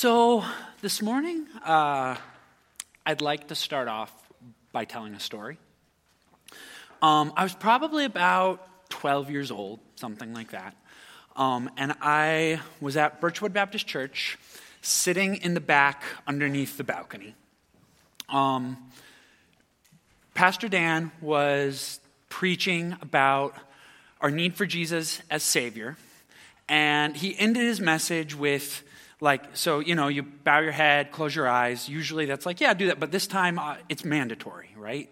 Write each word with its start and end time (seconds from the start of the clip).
So, 0.00 0.42
this 0.80 1.02
morning, 1.02 1.46
uh, 1.62 2.16
I'd 3.04 3.20
like 3.20 3.48
to 3.48 3.54
start 3.54 3.86
off 3.86 4.10
by 4.72 4.86
telling 4.86 5.12
a 5.12 5.20
story. 5.20 5.58
Um, 7.02 7.34
I 7.36 7.42
was 7.42 7.54
probably 7.54 8.06
about 8.06 8.88
12 8.88 9.30
years 9.30 9.50
old, 9.50 9.78
something 9.96 10.32
like 10.32 10.52
that. 10.52 10.74
Um, 11.36 11.68
and 11.76 11.94
I 12.00 12.62
was 12.80 12.96
at 12.96 13.20
Birchwood 13.20 13.52
Baptist 13.52 13.86
Church, 13.86 14.38
sitting 14.80 15.36
in 15.36 15.52
the 15.52 15.60
back 15.60 16.02
underneath 16.26 16.78
the 16.78 16.84
balcony. 16.84 17.34
Um, 18.30 18.78
Pastor 20.32 20.70
Dan 20.70 21.12
was 21.20 22.00
preaching 22.30 22.96
about 23.02 23.54
our 24.22 24.30
need 24.30 24.54
for 24.54 24.64
Jesus 24.64 25.20
as 25.30 25.42
Savior. 25.42 25.98
And 26.70 27.18
he 27.18 27.38
ended 27.38 27.64
his 27.64 27.82
message 27.82 28.34
with, 28.34 28.82
like, 29.20 29.56
so, 29.56 29.80
you 29.80 29.94
know, 29.94 30.08
you 30.08 30.22
bow 30.22 30.60
your 30.60 30.72
head, 30.72 31.12
close 31.12 31.34
your 31.34 31.48
eyes. 31.48 31.88
Usually 31.88 32.26
that's 32.26 32.46
like, 32.46 32.60
yeah, 32.60 32.74
do 32.74 32.86
that. 32.86 32.98
But 32.98 33.12
this 33.12 33.26
time 33.26 33.58
uh, 33.58 33.76
it's 33.88 34.04
mandatory, 34.04 34.70
right? 34.76 35.10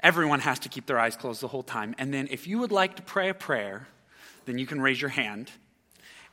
Everyone 0.00 0.40
has 0.40 0.60
to 0.60 0.68
keep 0.68 0.86
their 0.86 0.98
eyes 0.98 1.16
closed 1.16 1.40
the 1.40 1.48
whole 1.48 1.62
time. 1.62 1.94
And 1.98 2.12
then 2.12 2.28
if 2.30 2.46
you 2.46 2.58
would 2.58 2.72
like 2.72 2.96
to 2.96 3.02
pray 3.02 3.28
a 3.28 3.34
prayer, 3.34 3.88
then 4.44 4.58
you 4.58 4.66
can 4.66 4.80
raise 4.80 5.00
your 5.00 5.10
hand. 5.10 5.50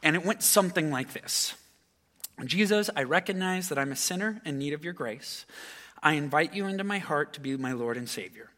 And 0.01 0.15
it 0.15 0.25
went 0.25 0.43
something 0.43 0.91
like 0.91 1.13
this 1.13 1.55
Jesus, 2.45 2.89
I 2.95 3.03
recognize 3.03 3.69
that 3.69 3.77
I'm 3.77 3.91
a 3.91 3.97
sinner 3.97 4.41
in 4.45 4.57
need 4.57 4.73
of 4.73 4.83
your 4.83 4.93
grace. 4.93 5.45
I 6.01 6.13
invite 6.13 6.53
you 6.53 6.65
into 6.65 6.83
my 6.83 6.99
heart 6.99 7.33
to 7.33 7.41
be 7.41 7.57
my 7.57 7.73
Lord 7.73 7.97
and 7.97 8.07
Savior. 8.07 8.51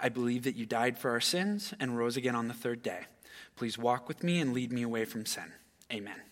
I 0.00 0.08
believe 0.08 0.44
that 0.44 0.56
you 0.56 0.66
died 0.66 0.98
for 0.98 1.10
our 1.10 1.20
sins 1.20 1.72
and 1.78 1.96
rose 1.96 2.16
again 2.16 2.34
on 2.34 2.48
the 2.48 2.54
third 2.54 2.82
day. 2.82 3.02
Please 3.56 3.78
walk 3.78 4.08
with 4.08 4.22
me 4.22 4.40
and 4.40 4.52
lead 4.52 4.72
me 4.72 4.82
away 4.82 5.04
from 5.04 5.26
sin. 5.26 5.52
Amen. 5.92 6.27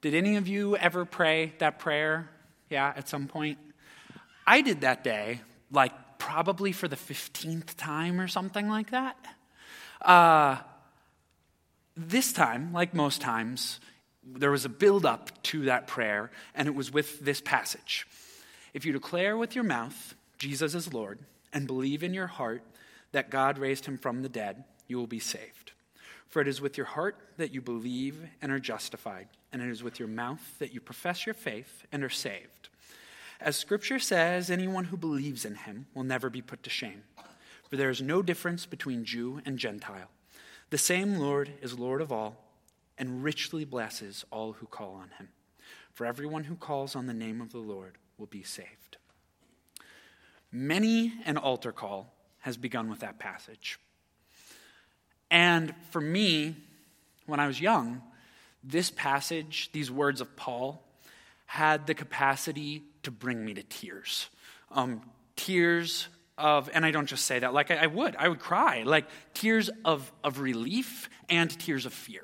Did 0.00 0.14
any 0.14 0.36
of 0.36 0.48
you 0.48 0.76
ever 0.76 1.04
pray 1.04 1.52
that 1.58 1.78
prayer? 1.78 2.30
Yeah, 2.70 2.92
at 2.96 3.08
some 3.08 3.26
point? 3.28 3.58
I 4.46 4.62
did 4.62 4.80
that 4.80 5.04
day, 5.04 5.42
like 5.70 5.92
probably 6.18 6.72
for 6.72 6.88
the 6.88 6.96
15th 6.96 7.74
time 7.76 8.20
or 8.20 8.28
something 8.28 8.68
like 8.68 8.90
that. 8.90 9.16
Uh, 10.00 10.56
this 11.96 12.32
time, 12.32 12.72
like 12.72 12.94
most 12.94 13.20
times, 13.20 13.80
there 14.24 14.50
was 14.50 14.64
a 14.64 14.70
build 14.70 15.04
up 15.04 15.42
to 15.44 15.64
that 15.66 15.86
prayer, 15.86 16.30
and 16.54 16.66
it 16.66 16.74
was 16.74 16.92
with 16.92 17.20
this 17.20 17.40
passage. 17.40 18.06
If 18.72 18.84
you 18.84 18.92
declare 18.92 19.36
with 19.36 19.54
your 19.54 19.64
mouth, 19.64 20.14
Jesus 20.38 20.74
is 20.74 20.94
Lord, 20.94 21.18
and 21.52 21.66
believe 21.66 22.02
in 22.02 22.14
your 22.14 22.28
heart 22.28 22.62
that 23.12 23.30
God 23.30 23.58
raised 23.58 23.86
him 23.86 23.98
from 23.98 24.22
the 24.22 24.28
dead, 24.28 24.64
you 24.86 24.96
will 24.96 25.06
be 25.06 25.18
saved. 25.18 25.59
For 26.30 26.40
it 26.40 26.48
is 26.48 26.60
with 26.60 26.76
your 26.76 26.86
heart 26.86 27.16
that 27.36 27.52
you 27.52 27.60
believe 27.60 28.16
and 28.40 28.52
are 28.52 28.60
justified, 28.60 29.28
and 29.52 29.60
it 29.60 29.68
is 29.68 29.82
with 29.82 29.98
your 29.98 30.08
mouth 30.08 30.58
that 30.60 30.72
you 30.72 30.80
profess 30.80 31.26
your 31.26 31.34
faith 31.34 31.84
and 31.90 32.04
are 32.04 32.08
saved. 32.08 32.68
As 33.40 33.56
Scripture 33.56 33.98
says, 33.98 34.48
anyone 34.48 34.84
who 34.84 34.96
believes 34.96 35.44
in 35.44 35.56
him 35.56 35.86
will 35.92 36.04
never 36.04 36.30
be 36.30 36.40
put 36.40 36.62
to 36.62 36.70
shame. 36.70 37.02
For 37.68 37.76
there 37.76 37.90
is 37.90 38.00
no 38.00 38.22
difference 38.22 38.64
between 38.64 39.04
Jew 39.04 39.40
and 39.44 39.58
Gentile. 39.58 40.10
The 40.70 40.78
same 40.78 41.18
Lord 41.18 41.52
is 41.60 41.78
Lord 41.78 42.00
of 42.00 42.12
all, 42.12 42.44
and 42.96 43.24
richly 43.24 43.64
blesses 43.64 44.24
all 44.30 44.52
who 44.52 44.66
call 44.66 44.94
on 44.94 45.10
him. 45.18 45.30
For 45.92 46.06
everyone 46.06 46.44
who 46.44 46.54
calls 46.54 46.94
on 46.94 47.06
the 47.06 47.12
name 47.14 47.40
of 47.40 47.50
the 47.50 47.58
Lord 47.58 47.98
will 48.18 48.26
be 48.26 48.42
saved. 48.44 48.98
Many 50.52 51.14
an 51.24 51.36
altar 51.36 51.72
call 51.72 52.12
has 52.40 52.56
begun 52.56 52.88
with 52.88 53.00
that 53.00 53.18
passage. 53.18 53.78
And 55.30 55.74
for 55.90 56.00
me, 56.00 56.56
when 57.26 57.40
I 57.40 57.46
was 57.46 57.60
young, 57.60 58.02
this 58.64 58.90
passage, 58.90 59.70
these 59.72 59.90
words 59.90 60.20
of 60.20 60.36
Paul, 60.36 60.82
had 61.46 61.86
the 61.86 61.94
capacity 61.94 62.82
to 63.02 63.10
bring 63.10 63.44
me 63.44 63.54
to 63.54 63.62
tears. 63.62 64.28
Um, 64.70 65.02
tears 65.36 66.08
of, 66.38 66.70
and 66.72 66.84
I 66.84 66.90
don't 66.90 67.06
just 67.06 67.24
say 67.24 67.38
that, 67.38 67.52
like 67.52 67.70
I, 67.70 67.76
I, 67.76 67.86
would, 67.86 68.16
I 68.16 68.28
would 68.28 68.38
cry, 68.38 68.82
like 68.84 69.06
tears 69.34 69.70
of, 69.84 70.10
of 70.22 70.40
relief 70.40 71.08
and 71.28 71.50
tears 71.58 71.86
of 71.86 71.92
fear. 71.92 72.22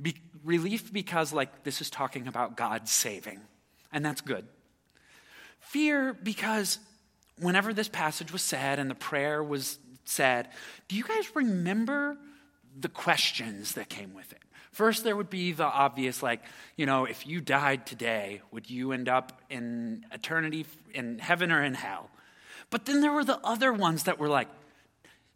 Be, 0.00 0.14
relief 0.44 0.92
because, 0.92 1.32
like, 1.32 1.64
this 1.64 1.80
is 1.80 1.90
talking 1.90 2.26
about 2.26 2.56
God 2.56 2.88
saving, 2.88 3.40
and 3.92 4.04
that's 4.04 4.20
good. 4.20 4.46
Fear 5.60 6.14
because 6.14 6.78
whenever 7.38 7.72
this 7.72 7.88
passage 7.88 8.32
was 8.32 8.42
said 8.42 8.78
and 8.78 8.90
the 8.90 8.94
prayer 8.94 9.42
was 9.42 9.78
said, 10.04 10.48
do 10.88 10.96
you 10.96 11.04
guys 11.04 11.34
remember 11.34 12.16
the 12.80 12.88
questions 12.88 13.72
that 13.72 13.88
came 13.88 14.14
with 14.14 14.32
it? 14.32 14.42
First, 14.72 15.02
there 15.02 15.16
would 15.16 15.30
be 15.30 15.52
the 15.52 15.64
obvious, 15.64 16.22
like, 16.22 16.40
you 16.76 16.86
know, 16.86 17.04
if 17.04 17.26
you 17.26 17.40
died 17.40 17.86
today, 17.86 18.40
would 18.52 18.70
you 18.70 18.92
end 18.92 19.08
up 19.08 19.42
in 19.50 20.06
eternity, 20.12 20.64
in 20.94 21.18
heaven 21.18 21.50
or 21.50 21.62
in 21.62 21.74
hell? 21.74 22.08
But 22.70 22.86
then 22.86 23.00
there 23.00 23.10
were 23.10 23.24
the 23.24 23.40
other 23.42 23.72
ones 23.72 24.04
that 24.04 24.18
were 24.18 24.28
like, 24.28 24.48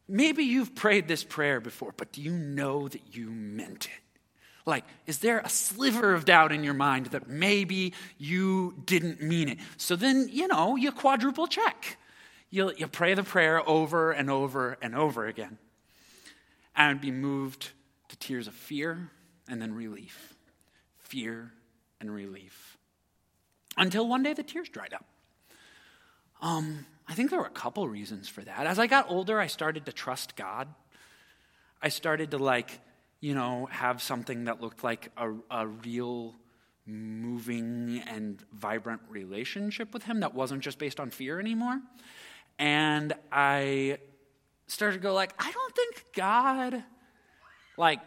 maybe 0.09 0.45
you've 0.45 0.75
prayed 0.75 1.09
this 1.09 1.25
prayer 1.25 1.61
before, 1.61 1.93
but 1.97 2.13
do 2.13 2.23
you 2.23 2.31
know 2.31 2.87
that 2.87 3.17
you 3.17 3.31
meant 3.31 3.87
it? 3.87 4.21
Like, 4.67 4.85
is 5.07 5.19
there 5.19 5.41
a 5.41 5.49
sliver 5.49 6.15
of 6.15 6.25
doubt 6.25 6.53
in 6.53 6.65
your 6.65 6.75
mind 6.75 7.07
that 7.07 7.29
maybe 7.29 7.93
you 8.17 8.83
didn't 8.87 9.21
mean 9.21 9.49
it? 9.49 9.59
So 9.77 9.95
then, 9.97 10.29
you 10.33 10.47
know, 10.49 10.77
you 10.77 10.91
quadruple 10.93 11.49
check. 11.49 11.99
You, 12.51 12.73
you 12.77 12.87
pray 12.87 13.15
the 13.15 13.25
prayer 13.25 13.69
over 13.69 14.13
and 14.13 14.31
over 14.31 14.79
and 14.81 14.95
over 14.95 15.27
again 15.27 15.59
and 16.77 17.01
be 17.01 17.11
moved 17.11 17.73
to 18.09 18.17
tears 18.17 18.47
of 18.47 18.55
fear 18.55 19.11
and 19.49 19.61
then 19.61 19.75
relief. 19.75 20.35
Fear 20.99 21.53
and 22.01 22.13
relief. 22.13 22.79
Until 23.77 24.09
one 24.09 24.23
day 24.23 24.33
the 24.33 24.43
tears 24.43 24.69
dried 24.69 24.95
up. 24.95 25.05
Um, 26.41 26.87
I 27.09 27.15
think 27.15 27.31
there 27.31 27.39
were 27.39 27.47
a 27.47 27.51
couple 27.51 27.89
reasons 27.89 28.29
for 28.29 28.43
that. 28.43 28.67
As 28.67 28.79
I 28.79 28.87
got 28.87 29.11
older, 29.11 29.41
I 29.41 29.47
started 29.47 29.87
to 29.87 29.93
trust 29.93 30.37
God. 30.37 30.69
I 31.83 31.89
started 31.89 32.31
to 32.33 32.39
like 32.39 32.81
you 33.25 33.35
know, 33.35 33.65
have 33.71 34.03
something 34.03 34.45
that 34.45 34.61
looked 34.61 34.85
like 34.85 35.11
a, 35.17 35.33
a 35.51 35.67
real 35.67 36.35
moving 36.85 38.03
and 38.07 38.45
vibrant 38.53 39.01
relationship 39.09 39.95
with 39.95 40.03
him 40.03 40.21
that 40.21 40.35
wasn't 40.35 40.61
just 40.61 40.79
based 40.79 41.01
on 41.01 41.09
fear 41.09 41.41
anymore. 41.41 41.81
And 42.59 43.15
I 43.33 43.97
started 44.67 44.97
to 44.97 45.03
go 45.03 45.15
like, 45.15 45.33
I 45.39 45.51
don't 45.51 45.75
think 45.75 46.05
God 46.15 46.83
like 47.77 48.01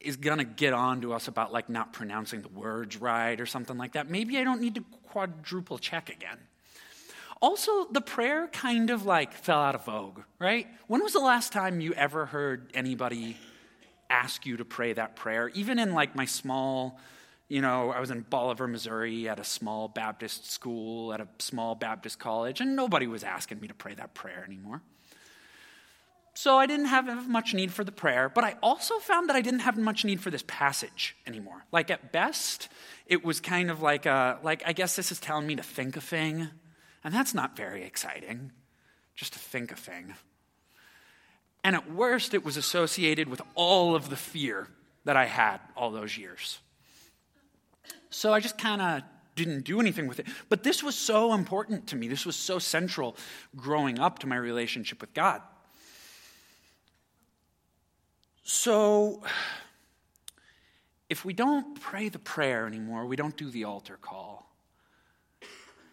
is 0.00 0.16
gonna 0.16 0.44
get 0.44 0.72
on 0.72 1.00
to 1.00 1.12
us 1.12 1.28
about 1.28 1.52
like 1.52 1.68
not 1.68 1.92
pronouncing 1.92 2.42
the 2.42 2.48
words 2.48 2.96
right 3.00 3.40
or 3.40 3.46
something 3.46 3.76
like 3.76 3.92
that. 3.92 4.08
Maybe 4.08 4.38
I 4.38 4.44
don't 4.44 4.60
need 4.60 4.76
to 4.76 4.84
quadruple 5.08 5.78
check 5.78 6.08
again. 6.10 6.38
Also, 7.40 7.86
the 7.92 8.00
prayer 8.00 8.48
kind 8.48 8.90
of 8.90 9.06
like 9.06 9.32
fell 9.32 9.60
out 9.60 9.74
of 9.74 9.84
vogue, 9.84 10.20
right? 10.38 10.66
When 10.88 11.02
was 11.02 11.12
the 11.12 11.20
last 11.20 11.52
time 11.52 11.80
you 11.80 11.92
ever 11.94 12.26
heard 12.26 12.70
anybody 12.74 13.36
ask 14.10 14.46
you 14.46 14.56
to 14.56 14.64
pray 14.64 14.92
that 14.92 15.16
prayer. 15.16 15.48
Even 15.50 15.78
in 15.78 15.92
like 15.92 16.14
my 16.14 16.24
small, 16.24 16.98
you 17.48 17.60
know, 17.60 17.90
I 17.90 18.00
was 18.00 18.10
in 18.10 18.20
Bolivar, 18.22 18.66
Missouri 18.66 19.28
at 19.28 19.38
a 19.38 19.44
small 19.44 19.88
Baptist 19.88 20.50
school, 20.50 21.12
at 21.12 21.20
a 21.20 21.28
small 21.38 21.74
Baptist 21.74 22.18
college, 22.18 22.60
and 22.60 22.76
nobody 22.76 23.06
was 23.06 23.24
asking 23.24 23.60
me 23.60 23.68
to 23.68 23.74
pray 23.74 23.94
that 23.94 24.14
prayer 24.14 24.44
anymore. 24.46 24.82
So 26.38 26.56
I 26.56 26.66
didn't 26.66 26.86
have 26.86 27.28
much 27.28 27.52
need 27.52 27.72
for 27.72 27.82
the 27.82 27.90
prayer, 27.90 28.28
but 28.28 28.44
I 28.44 28.54
also 28.62 29.00
found 29.00 29.28
that 29.28 29.34
I 29.34 29.40
didn't 29.40 29.58
have 29.66 29.76
much 29.76 30.04
need 30.04 30.20
for 30.20 30.30
this 30.30 30.44
passage 30.46 31.16
anymore. 31.26 31.64
Like 31.72 31.90
at 31.90 32.12
best, 32.12 32.68
it 33.06 33.24
was 33.24 33.40
kind 33.40 33.72
of 33.72 33.82
like 33.82 34.06
a, 34.06 34.38
like 34.44 34.62
I 34.64 34.72
guess 34.72 34.94
this 34.94 35.10
is 35.10 35.18
telling 35.18 35.48
me 35.48 35.56
to 35.56 35.64
think 35.64 35.96
a 35.96 36.00
thing, 36.00 36.46
and 37.02 37.12
that's 37.12 37.34
not 37.34 37.56
very 37.56 37.82
exciting, 37.82 38.52
just 39.16 39.32
to 39.32 39.40
think 39.40 39.72
a 39.72 39.74
thing. 39.74 40.14
And 41.64 41.74
at 41.74 41.90
worst, 41.90 42.34
it 42.34 42.44
was 42.44 42.56
associated 42.56 43.28
with 43.28 43.42
all 43.56 43.96
of 43.96 44.08
the 44.08 44.14
fear 44.14 44.68
that 45.06 45.16
I 45.16 45.24
had 45.24 45.58
all 45.76 45.90
those 45.90 46.16
years. 46.16 46.60
So 48.10 48.32
I 48.32 48.38
just 48.38 48.58
kind 48.58 48.80
of 48.80 49.02
didn't 49.34 49.64
do 49.64 49.80
anything 49.80 50.06
with 50.06 50.20
it. 50.20 50.26
But 50.48 50.62
this 50.62 50.84
was 50.84 50.94
so 50.94 51.32
important 51.32 51.88
to 51.88 51.96
me. 51.96 52.06
This 52.06 52.24
was 52.24 52.36
so 52.36 52.60
central 52.60 53.16
growing 53.56 53.98
up 53.98 54.20
to 54.20 54.28
my 54.28 54.36
relationship 54.36 55.00
with 55.00 55.12
God. 55.14 55.42
So, 58.50 59.20
if 61.10 61.22
we 61.22 61.34
don't 61.34 61.78
pray 61.78 62.08
the 62.08 62.18
prayer 62.18 62.66
anymore, 62.66 63.04
we 63.04 63.14
don't 63.14 63.36
do 63.36 63.50
the 63.50 63.64
altar 63.64 63.98
call, 64.00 64.50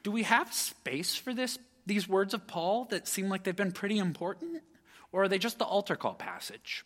do 0.04 0.12
we 0.12 0.24
have 0.24 0.54
space 0.54 1.16
for 1.16 1.34
this, 1.34 1.60
these 1.86 2.08
words 2.08 2.34
of 2.34 2.48
Paul 2.48 2.86
that 2.92 3.10
seem 3.10 3.28
like 3.28 3.44
they've 3.44 3.54
been 3.54 3.74
pretty 3.74 3.98
important? 3.98 4.64
Or 5.12 5.24
are 5.24 5.28
they 5.28 5.38
just 5.38 5.60
the 5.60 5.66
altar 5.66 5.98
call 5.98 6.14
passage? 6.14 6.86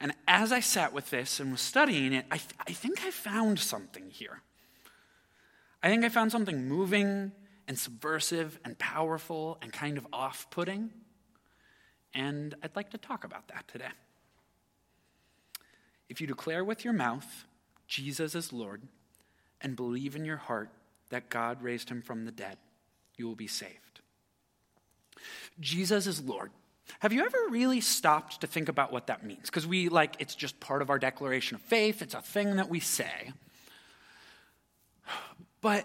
And 0.00 0.12
as 0.26 0.50
I 0.50 0.58
sat 0.58 0.92
with 0.92 1.08
this 1.08 1.38
and 1.38 1.52
was 1.52 1.60
studying 1.60 2.12
it, 2.12 2.26
I, 2.28 2.38
th- 2.38 2.50
I 2.66 2.72
think 2.72 3.04
I 3.04 3.12
found 3.12 3.60
something 3.60 4.10
here. 4.10 4.42
I 5.84 5.88
think 5.88 6.04
I 6.04 6.08
found 6.08 6.32
something 6.32 6.66
moving 6.66 7.30
and 7.68 7.78
subversive 7.78 8.58
and 8.64 8.76
powerful 8.76 9.56
and 9.62 9.72
kind 9.72 9.98
of 9.98 10.06
off 10.12 10.48
putting. 10.50 10.90
And 12.12 12.56
I'd 12.60 12.74
like 12.74 12.90
to 12.90 12.98
talk 12.98 13.22
about 13.22 13.46
that 13.48 13.68
today. 13.68 13.92
If 16.14 16.20
you 16.20 16.28
declare 16.28 16.62
with 16.62 16.84
your 16.84 16.94
mouth, 16.94 17.44
Jesus 17.88 18.36
is 18.36 18.52
Lord, 18.52 18.82
and 19.60 19.74
believe 19.74 20.14
in 20.14 20.24
your 20.24 20.36
heart 20.36 20.70
that 21.10 21.28
God 21.28 21.60
raised 21.60 21.88
him 21.88 22.02
from 22.02 22.24
the 22.24 22.30
dead, 22.30 22.56
you 23.16 23.26
will 23.26 23.34
be 23.34 23.48
saved. 23.48 24.00
Jesus 25.58 26.06
is 26.06 26.22
Lord. 26.22 26.52
Have 27.00 27.12
you 27.12 27.24
ever 27.24 27.38
really 27.50 27.80
stopped 27.80 28.42
to 28.42 28.46
think 28.46 28.68
about 28.68 28.92
what 28.92 29.08
that 29.08 29.26
means? 29.26 29.46
Because 29.46 29.66
we 29.66 29.88
like, 29.88 30.14
it's 30.20 30.36
just 30.36 30.60
part 30.60 30.82
of 30.82 30.88
our 30.88 31.00
declaration 31.00 31.56
of 31.56 31.62
faith, 31.62 32.00
it's 32.00 32.14
a 32.14 32.22
thing 32.22 32.54
that 32.58 32.68
we 32.68 32.78
say. 32.78 33.32
But 35.60 35.84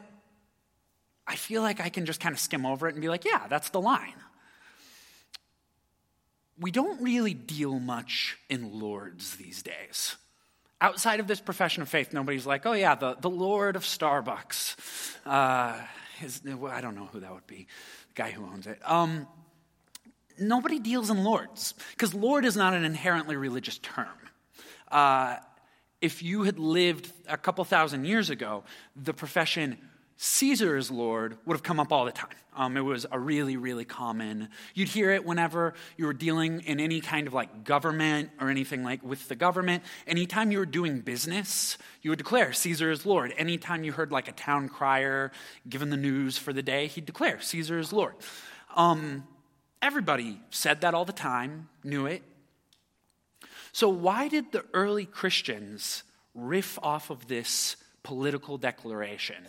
I 1.25 1.37
feel 1.37 1.63
like 1.63 1.81
I 1.81 1.89
can 1.89 2.05
just 2.05 2.19
kind 2.19 2.33
of 2.33 2.39
skim 2.39 2.67
over 2.67 2.87
it 2.87 2.93
and 2.93 3.01
be 3.01 3.09
like, 3.09 3.25
yeah, 3.25 3.47
that's 3.49 3.71
the 3.71 3.81
line. 3.81 4.13
We 6.59 6.71
don't 6.71 7.01
really 7.01 7.33
deal 7.33 7.79
much 7.79 8.37
in 8.49 8.79
lords 8.79 9.37
these 9.37 9.63
days. 9.63 10.17
Outside 10.81 11.19
of 11.19 11.27
this 11.27 11.39
profession 11.39 11.81
of 11.83 11.89
faith, 11.89 12.13
nobody's 12.13 12.45
like, 12.45 12.65
oh, 12.65 12.73
yeah, 12.73 12.95
the, 12.95 13.15
the 13.15 13.29
Lord 13.29 13.75
of 13.75 13.83
Starbucks. 13.83 14.75
Uh, 15.25 15.79
his, 16.19 16.41
I 16.45 16.81
don't 16.81 16.95
know 16.95 17.09
who 17.11 17.21
that 17.21 17.33
would 17.33 17.47
be, 17.47 17.67
the 18.09 18.13
guy 18.15 18.31
who 18.31 18.45
owns 18.45 18.67
it. 18.67 18.79
Um, 18.83 19.27
nobody 20.37 20.79
deals 20.79 21.09
in 21.09 21.23
lords, 21.23 21.73
because 21.91 22.13
Lord 22.13 22.45
is 22.45 22.57
not 22.57 22.73
an 22.73 22.83
inherently 22.83 23.35
religious 23.35 23.77
term. 23.77 24.07
Uh, 24.89 25.37
if 26.01 26.23
you 26.23 26.43
had 26.43 26.59
lived 26.59 27.11
a 27.27 27.37
couple 27.37 27.63
thousand 27.65 28.05
years 28.05 28.29
ago, 28.29 28.63
the 28.95 29.13
profession 29.13 29.77
Caesar 30.21 30.75
is 30.75 30.91
Lord 30.91 31.37
would 31.45 31.53
have 31.53 31.63
come 31.63 31.79
up 31.79 31.93
all 31.93 32.03
the 32.03 32.11
time. 32.11 32.35
Um, 32.53 32.75
it 32.75 32.81
was 32.81 33.05
a 33.09 33.17
really, 33.17 33.55
really 33.55 33.85
common. 33.85 34.49
You'd 34.73 34.89
hear 34.89 35.11
it 35.11 35.23
whenever 35.23 35.75
you 35.95 36.07
were 36.07 36.13
dealing 36.13 36.59
in 36.65 36.81
any 36.81 36.99
kind 36.99 37.25
of 37.25 37.33
like 37.33 37.63
government 37.63 38.29
or 38.41 38.49
anything 38.49 38.83
like 38.83 39.01
with 39.01 39.29
the 39.29 39.35
government. 39.37 39.81
Anytime 40.05 40.51
you 40.51 40.57
were 40.57 40.65
doing 40.65 40.99
business, 40.99 41.77
you 42.01 42.09
would 42.09 42.19
declare 42.19 42.51
Caesar 42.51 42.91
is 42.91 43.05
Lord. 43.05 43.33
Anytime 43.37 43.85
you 43.85 43.93
heard 43.93 44.11
like 44.11 44.27
a 44.27 44.33
town 44.33 44.67
crier 44.67 45.31
giving 45.69 45.89
the 45.89 45.95
news 45.95 46.37
for 46.37 46.51
the 46.51 46.61
day, 46.61 46.87
he'd 46.87 47.05
declare 47.05 47.39
Caesar 47.39 47.79
is 47.79 47.93
Lord. 47.93 48.15
Um, 48.75 49.25
everybody 49.81 50.41
said 50.49 50.81
that 50.81 50.93
all 50.93 51.05
the 51.05 51.13
time, 51.13 51.69
knew 51.81 52.07
it. 52.07 52.23
So 53.71 53.87
why 53.87 54.27
did 54.27 54.51
the 54.51 54.65
early 54.73 55.05
Christians 55.05 56.03
riff 56.35 56.77
off 56.83 57.09
of 57.09 57.29
this 57.29 57.77
political 58.03 58.57
declaration? 58.57 59.45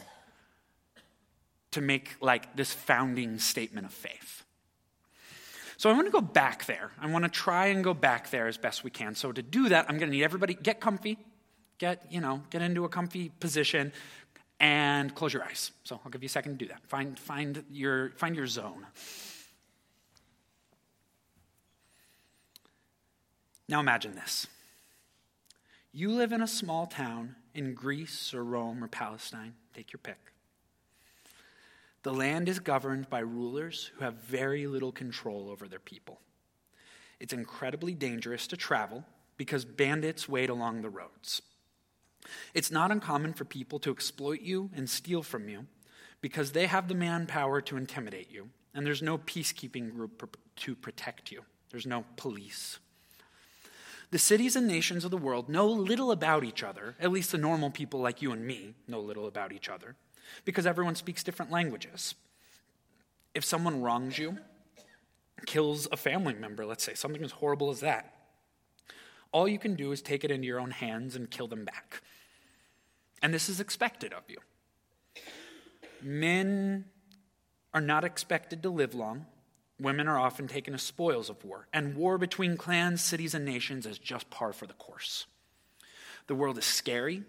To 1.72 1.80
make 1.80 2.16
like 2.20 2.56
this 2.56 2.72
founding 2.72 3.38
statement 3.38 3.86
of 3.86 3.92
faith. 3.92 4.44
So 5.76 5.88
I 5.88 5.94
want 5.94 6.06
to 6.06 6.12
go 6.12 6.20
back 6.20 6.66
there. 6.66 6.90
I 7.00 7.06
want 7.06 7.24
to 7.24 7.30
try 7.30 7.68
and 7.68 7.82
go 7.82 7.94
back 7.94 8.30
there 8.30 8.48
as 8.48 8.58
best 8.58 8.84
we 8.84 8.90
can. 8.90 9.14
So 9.14 9.32
to 9.32 9.40
do 9.40 9.70
that, 9.70 9.86
I'm 9.88 9.96
going 9.96 10.10
to 10.10 10.16
need 10.16 10.24
everybody 10.24 10.52
get 10.52 10.78
comfy, 10.78 11.16
get, 11.78 12.04
you 12.10 12.20
know, 12.20 12.42
get 12.50 12.60
into 12.60 12.84
a 12.84 12.88
comfy 12.88 13.30
position 13.40 13.92
and 14.60 15.14
close 15.14 15.32
your 15.32 15.42
eyes. 15.42 15.72
So 15.84 15.98
I'll 16.04 16.10
give 16.10 16.22
you 16.22 16.26
a 16.26 16.30
second 16.30 16.58
to 16.58 16.58
do 16.58 16.68
that. 16.68 16.84
Find 16.86 17.18
find 17.18 17.64
your 17.70 18.10
find 18.10 18.36
your 18.36 18.46
zone. 18.46 18.86
Now 23.68 23.80
imagine 23.80 24.14
this. 24.14 24.46
You 25.92 26.10
live 26.10 26.32
in 26.32 26.42
a 26.42 26.46
small 26.46 26.86
town 26.86 27.36
in 27.54 27.74
Greece 27.74 28.34
or 28.34 28.44
Rome 28.44 28.84
or 28.84 28.88
Palestine, 28.88 29.54
take 29.74 29.92
your 29.92 30.00
pick. 30.02 30.18
The 32.02 32.14
land 32.14 32.48
is 32.48 32.58
governed 32.58 33.10
by 33.10 33.18
rulers 33.18 33.90
who 33.94 34.04
have 34.04 34.14
very 34.14 34.66
little 34.66 34.92
control 34.92 35.50
over 35.50 35.68
their 35.68 35.78
people. 35.78 36.20
It's 37.18 37.34
incredibly 37.34 37.94
dangerous 37.94 38.46
to 38.48 38.56
travel 38.56 39.04
because 39.36 39.66
bandits 39.66 40.28
wait 40.28 40.48
along 40.48 40.80
the 40.80 40.88
roads. 40.88 41.42
It's 42.54 42.70
not 42.70 42.90
uncommon 42.90 43.34
for 43.34 43.44
people 43.44 43.78
to 43.80 43.90
exploit 43.90 44.40
you 44.40 44.70
and 44.74 44.88
steal 44.88 45.22
from 45.22 45.48
you 45.48 45.66
because 46.22 46.52
they 46.52 46.66
have 46.66 46.88
the 46.88 46.94
manpower 46.94 47.60
to 47.62 47.76
intimidate 47.76 48.30
you, 48.30 48.48
and 48.74 48.86
there's 48.86 49.02
no 49.02 49.18
peacekeeping 49.18 49.90
group 49.90 50.38
to 50.56 50.74
protect 50.74 51.30
you. 51.30 51.42
There's 51.70 51.86
no 51.86 52.04
police. 52.16 52.78
The 54.10 54.18
cities 54.18 54.56
and 54.56 54.66
nations 54.66 55.04
of 55.04 55.10
the 55.10 55.16
world 55.16 55.48
know 55.48 55.66
little 55.66 56.10
about 56.10 56.44
each 56.44 56.62
other, 56.62 56.96
at 56.98 57.12
least 57.12 57.32
the 57.32 57.38
normal 57.38 57.70
people 57.70 58.00
like 58.00 58.22
you 58.22 58.32
and 58.32 58.46
me 58.46 58.74
know 58.88 59.00
little 59.00 59.26
about 59.26 59.52
each 59.52 59.68
other 59.68 59.96
because 60.44 60.66
everyone 60.66 60.94
speaks 60.94 61.22
different 61.22 61.50
languages. 61.50 62.14
If 63.34 63.44
someone 63.44 63.82
wrongs 63.82 64.18
you, 64.18 64.38
kills 65.46 65.88
a 65.90 65.96
family 65.96 66.34
member, 66.34 66.66
let's 66.66 66.84
say, 66.84 66.94
something 66.94 67.22
as 67.22 67.32
horrible 67.32 67.70
as 67.70 67.80
that, 67.80 68.14
all 69.32 69.46
you 69.46 69.58
can 69.58 69.74
do 69.74 69.92
is 69.92 70.02
take 70.02 70.24
it 70.24 70.30
into 70.30 70.46
your 70.46 70.60
own 70.60 70.72
hands 70.72 71.14
and 71.14 71.30
kill 71.30 71.46
them 71.46 71.64
back. 71.64 72.02
And 73.22 73.32
this 73.32 73.48
is 73.48 73.60
expected 73.60 74.12
of 74.12 74.22
you. 74.28 74.38
Men 76.02 76.86
are 77.72 77.80
not 77.80 78.04
expected 78.04 78.62
to 78.62 78.70
live 78.70 78.94
long. 78.94 79.26
Women 79.78 80.08
are 80.08 80.18
often 80.18 80.48
taken 80.48 80.74
as 80.74 80.82
spoils 80.82 81.30
of 81.30 81.42
war, 81.44 81.66
and 81.72 81.96
war 81.96 82.18
between 82.18 82.58
clans, 82.58 83.00
cities, 83.00 83.34
and 83.34 83.44
nations 83.46 83.86
is 83.86 83.98
just 83.98 84.28
par 84.28 84.52
for 84.52 84.66
the 84.66 84.74
course. 84.74 85.26
The 86.26 86.34
world 86.34 86.58
is 86.58 86.66
scary, 86.66 87.22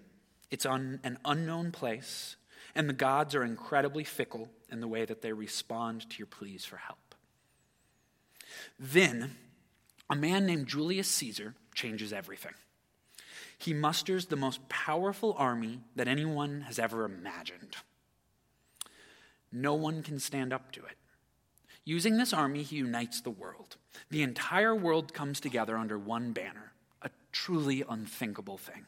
it's 0.49 0.65
on 0.65 0.99
an 1.03 1.17
unknown 1.23 1.71
place, 1.71 2.35
and 2.75 2.87
the 2.87 2.93
gods 2.93 3.35
are 3.35 3.43
incredibly 3.43 4.03
fickle 4.03 4.49
in 4.71 4.81
the 4.81 4.87
way 4.87 5.05
that 5.05 5.21
they 5.21 5.33
respond 5.33 6.09
to 6.09 6.17
your 6.17 6.27
pleas 6.27 6.65
for 6.65 6.77
help. 6.77 7.15
Then, 8.79 9.35
a 10.09 10.15
man 10.15 10.45
named 10.45 10.67
Julius 10.67 11.07
Caesar 11.07 11.55
changes 11.73 12.11
everything. 12.11 12.53
He 13.57 13.73
musters 13.73 14.25
the 14.25 14.35
most 14.35 14.67
powerful 14.69 15.35
army 15.37 15.81
that 15.95 16.07
anyone 16.07 16.61
has 16.61 16.79
ever 16.79 17.05
imagined. 17.05 17.77
No 19.51 19.75
one 19.75 20.01
can 20.01 20.19
stand 20.19 20.51
up 20.51 20.71
to 20.71 20.85
it. 20.85 20.97
Using 21.83 22.17
this 22.17 22.33
army, 22.33 22.63
he 22.63 22.77
unites 22.77 23.21
the 23.21 23.29
world. 23.29 23.77
The 24.09 24.23
entire 24.23 24.75
world 24.75 25.13
comes 25.13 25.39
together 25.39 25.77
under 25.77 25.97
one 25.97 26.31
banner, 26.31 26.73
a 27.01 27.09
truly 27.31 27.83
unthinkable 27.87 28.57
thing. 28.57 28.85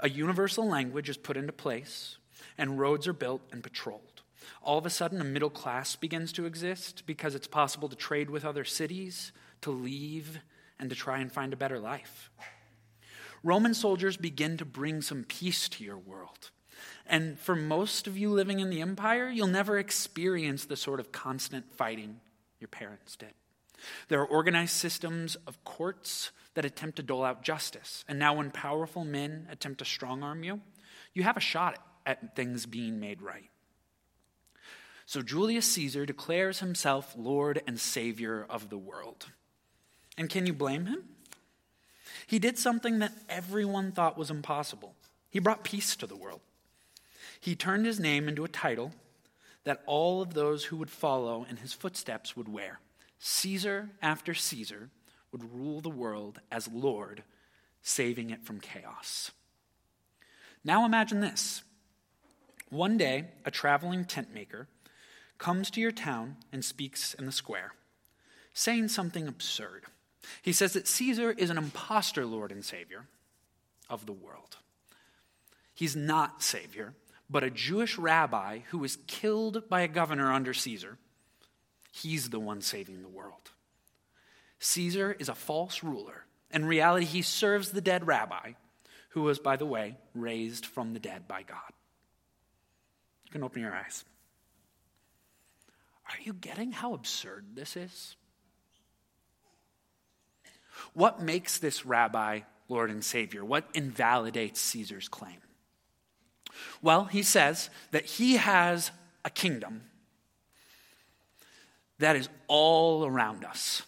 A 0.00 0.08
universal 0.08 0.68
language 0.68 1.08
is 1.08 1.16
put 1.16 1.36
into 1.36 1.52
place, 1.52 2.16
and 2.58 2.78
roads 2.78 3.06
are 3.06 3.12
built 3.12 3.42
and 3.52 3.62
patrolled. 3.62 4.22
All 4.62 4.78
of 4.78 4.86
a 4.86 4.90
sudden, 4.90 5.20
a 5.20 5.24
middle 5.24 5.50
class 5.50 5.96
begins 5.96 6.32
to 6.32 6.46
exist 6.46 7.04
because 7.06 7.34
it's 7.34 7.46
possible 7.46 7.88
to 7.88 7.96
trade 7.96 8.30
with 8.30 8.44
other 8.44 8.64
cities, 8.64 9.32
to 9.62 9.70
leave, 9.70 10.40
and 10.78 10.90
to 10.90 10.96
try 10.96 11.18
and 11.18 11.32
find 11.32 11.52
a 11.52 11.56
better 11.56 11.78
life. 11.78 12.30
Roman 13.42 13.74
soldiers 13.74 14.16
begin 14.16 14.56
to 14.56 14.64
bring 14.64 15.02
some 15.02 15.24
peace 15.24 15.68
to 15.70 15.84
your 15.84 15.98
world. 15.98 16.50
And 17.06 17.38
for 17.38 17.54
most 17.54 18.06
of 18.06 18.16
you 18.16 18.30
living 18.30 18.60
in 18.60 18.70
the 18.70 18.80
empire, 18.80 19.28
you'll 19.28 19.46
never 19.46 19.78
experience 19.78 20.64
the 20.64 20.76
sort 20.76 21.00
of 21.00 21.12
constant 21.12 21.72
fighting 21.74 22.20
your 22.58 22.68
parents 22.68 23.16
did. 23.16 23.34
There 24.08 24.20
are 24.20 24.26
organized 24.26 24.72
systems 24.72 25.36
of 25.46 25.62
courts 25.64 26.30
that 26.54 26.64
attempt 26.64 26.96
to 26.96 27.02
dole 27.02 27.24
out 27.24 27.42
justice. 27.42 28.04
And 28.08 28.18
now, 28.18 28.34
when 28.34 28.50
powerful 28.50 29.04
men 29.04 29.46
attempt 29.50 29.80
to 29.80 29.84
strong 29.84 30.22
arm 30.22 30.42
you, 30.42 30.60
you 31.12 31.22
have 31.24 31.36
a 31.36 31.40
shot 31.40 31.74
at 31.74 31.80
things 32.34 32.66
being 32.66 33.00
made 33.00 33.22
right. 33.22 33.50
So 35.06 35.22
Julius 35.22 35.66
Caesar 35.72 36.06
declares 36.06 36.60
himself 36.60 37.14
Lord 37.16 37.62
and 37.66 37.78
Savior 37.78 38.46
of 38.48 38.70
the 38.70 38.78
world. 38.78 39.26
And 40.16 40.30
can 40.30 40.46
you 40.46 40.52
blame 40.52 40.86
him? 40.86 41.04
He 42.26 42.38
did 42.38 42.58
something 42.58 43.00
that 43.00 43.12
everyone 43.28 43.92
thought 43.92 44.16
was 44.16 44.30
impossible. 44.30 44.94
He 45.28 45.38
brought 45.38 45.64
peace 45.64 45.94
to 45.96 46.06
the 46.06 46.16
world. 46.16 46.40
He 47.40 47.54
turned 47.54 47.84
his 47.84 48.00
name 48.00 48.28
into 48.28 48.44
a 48.44 48.48
title 48.48 48.92
that 49.64 49.82
all 49.86 50.22
of 50.22 50.34
those 50.34 50.64
who 50.64 50.76
would 50.76 50.90
follow 50.90 51.46
in 51.48 51.56
his 51.56 51.72
footsteps 51.72 52.36
would 52.36 52.48
wear. 52.48 52.80
Caesar 53.18 53.90
after 54.00 54.34
Caesar 54.34 54.90
would 55.32 55.52
rule 55.54 55.80
the 55.80 55.90
world 55.90 56.40
as 56.50 56.68
Lord, 56.68 57.22
saving 57.82 58.30
it 58.30 58.44
from 58.44 58.60
chaos. 58.60 59.32
Now 60.64 60.86
imagine 60.86 61.20
this 61.20 61.62
one 62.74 62.96
day, 62.96 63.26
a 63.44 63.50
traveling 63.50 64.04
tent 64.04 64.34
maker 64.34 64.68
comes 65.38 65.70
to 65.70 65.80
your 65.80 65.92
town 65.92 66.36
and 66.52 66.64
speaks 66.64 67.14
in 67.14 67.26
the 67.26 67.32
square, 67.32 67.72
saying 68.52 68.88
something 68.88 69.26
absurd. 69.26 69.84
He 70.42 70.52
says 70.52 70.72
that 70.72 70.88
Caesar 70.88 71.32
is 71.32 71.50
an 71.50 71.58
impostor 71.58 72.26
Lord 72.26 72.50
and 72.50 72.64
Savior 72.64 73.06
of 73.88 74.06
the 74.06 74.12
world. 74.12 74.56
He's 75.74 75.96
not 75.96 76.42
Savior, 76.42 76.94
but 77.28 77.44
a 77.44 77.50
Jewish 77.50 77.98
rabbi 77.98 78.60
who 78.70 78.78
was 78.78 78.98
killed 79.06 79.68
by 79.68 79.82
a 79.82 79.88
governor 79.88 80.32
under 80.32 80.54
Caesar. 80.54 80.98
He's 81.92 82.30
the 82.30 82.40
one 82.40 82.60
saving 82.60 83.02
the 83.02 83.08
world. 83.08 83.50
Caesar 84.58 85.16
is 85.18 85.28
a 85.28 85.34
false 85.34 85.82
ruler. 85.82 86.24
In 86.50 86.64
reality, 86.64 87.06
he 87.06 87.22
serves 87.22 87.70
the 87.70 87.80
dead 87.80 88.06
rabbi, 88.06 88.52
who 89.10 89.22
was, 89.22 89.38
by 89.38 89.56
the 89.56 89.66
way, 89.66 89.96
raised 90.14 90.64
from 90.64 90.92
the 90.92 91.00
dead 91.00 91.28
by 91.28 91.42
God 91.42 91.72
can 93.30 93.42
open 93.42 93.62
your 93.62 93.74
eyes. 93.74 94.04
Are 96.06 96.20
you 96.22 96.32
getting 96.32 96.72
how 96.72 96.94
absurd 96.94 97.46
this 97.54 97.76
is? 97.76 98.16
What 100.92 101.22
makes 101.22 101.58
this 101.58 101.86
rabbi 101.86 102.40
Lord 102.68 102.90
and 102.90 103.04
Savior? 103.04 103.44
What 103.44 103.66
invalidates 103.74 104.60
Caesar's 104.60 105.08
claim? 105.08 105.38
Well, 106.82 107.04
he 107.04 107.22
says 107.22 107.70
that 107.90 108.04
he 108.04 108.36
has 108.36 108.90
a 109.24 109.30
kingdom 109.30 109.82
that 111.98 112.16
is 112.16 112.28
all 112.48 113.04
around 113.04 113.44
us. 113.44 113.82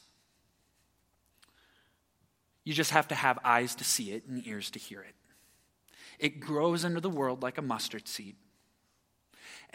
You 2.65 2.73
just 2.73 2.91
have 2.91 3.09
to 3.09 3.15
have 3.15 3.39
eyes 3.45 3.75
to 3.77 3.85
see 3.85 4.13
it 4.13 4.27
and 4.27 4.45
ears 4.47 4.71
to 4.71 4.79
hear 4.79 5.01
it. 5.03 5.15
It 6.19 6.41
grows 6.41 6.85
into 6.85 7.01
the 7.01 7.11
world 7.11 7.43
like 7.43 7.59
a 7.59 7.63
mustard 7.63 8.09
seed, 8.09 8.37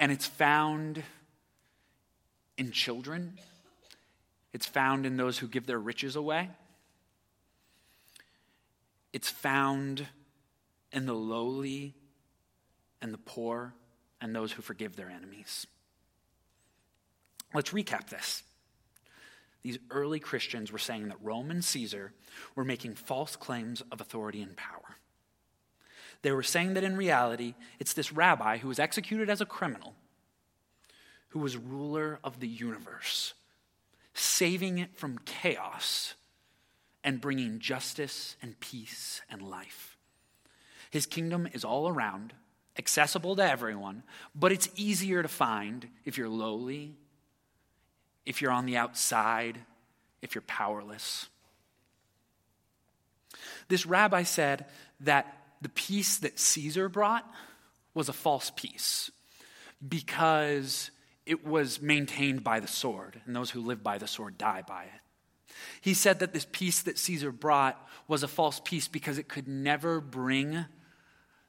and 0.01 0.11
it's 0.11 0.25
found 0.25 1.03
in 2.57 2.71
children, 2.71 3.37
it's 4.51 4.65
found 4.65 5.05
in 5.05 5.15
those 5.15 5.37
who 5.37 5.47
give 5.47 5.67
their 5.67 5.79
riches 5.79 6.15
away, 6.15 6.49
it's 9.13 9.29
found 9.29 10.07
in 10.91 11.05
the 11.05 11.13
lowly 11.13 11.93
and 13.01 13.13
the 13.13 13.19
poor 13.19 13.73
and 14.19 14.35
those 14.35 14.51
who 14.51 14.63
forgive 14.63 14.95
their 14.95 15.09
enemies. 15.09 15.67
Let's 17.53 17.69
recap 17.69 18.09
this. 18.09 18.41
These 19.61 19.77
early 19.91 20.19
Christians 20.19 20.71
were 20.71 20.79
saying 20.79 21.09
that 21.09 21.17
Rome 21.21 21.51
and 21.51 21.63
Caesar 21.63 22.11
were 22.55 22.65
making 22.65 22.95
false 22.95 23.35
claims 23.35 23.83
of 23.91 24.01
authority 24.01 24.41
and 24.41 24.57
power. 24.57 24.97
They 26.21 26.31
were 26.31 26.43
saying 26.43 26.75
that 26.75 26.83
in 26.83 26.95
reality, 26.95 27.55
it's 27.79 27.93
this 27.93 28.11
rabbi 28.11 28.57
who 28.57 28.67
was 28.67 28.79
executed 28.79 29.29
as 29.29 29.41
a 29.41 29.45
criminal 29.45 29.95
who 31.31 31.39
was 31.39 31.57
ruler 31.57 32.19
of 32.23 32.39
the 32.39 32.47
universe, 32.47 33.33
saving 34.13 34.77
it 34.79 34.95
from 34.95 35.17
chaos 35.19 36.13
and 37.03 37.21
bringing 37.21 37.59
justice 37.59 38.35
and 38.41 38.59
peace 38.59 39.21
and 39.29 39.41
life. 39.41 39.97
His 40.89 41.05
kingdom 41.05 41.47
is 41.53 41.63
all 41.63 41.87
around, 41.87 42.33
accessible 42.77 43.37
to 43.37 43.49
everyone, 43.49 44.03
but 44.35 44.51
it's 44.51 44.69
easier 44.75 45.21
to 45.21 45.29
find 45.29 45.87
if 46.03 46.17
you're 46.17 46.29
lowly, 46.29 46.95
if 48.25 48.41
you're 48.41 48.51
on 48.51 48.65
the 48.65 48.75
outside, 48.75 49.57
if 50.21 50.35
you're 50.35 50.41
powerless. 50.41 51.27
This 53.69 53.85
rabbi 53.85 54.23
said 54.23 54.65
that 54.99 55.40
the 55.61 55.69
peace 55.69 56.17
that 56.17 56.39
Caesar 56.39 56.89
brought 56.89 57.29
was 57.93 58.09
a 58.09 58.13
false 58.13 58.51
peace 58.55 59.11
because 59.87 60.91
it 61.25 61.45
was 61.45 61.81
maintained 61.81 62.43
by 62.43 62.59
the 62.59 62.67
sword, 62.67 63.21
and 63.25 63.35
those 63.35 63.51
who 63.51 63.61
live 63.61 63.83
by 63.83 63.97
the 63.97 64.07
sword 64.07 64.37
die 64.37 64.63
by 64.67 64.83
it. 64.83 65.55
He 65.81 65.93
said 65.93 66.19
that 66.19 66.33
this 66.33 66.47
peace 66.51 66.81
that 66.83 66.97
Caesar 66.97 67.31
brought 67.31 67.87
was 68.07 68.23
a 68.23 68.27
false 68.27 68.59
peace 68.63 68.87
because 68.87 69.17
it 69.17 69.27
could 69.27 69.47
never 69.47 70.01
bring 70.01 70.65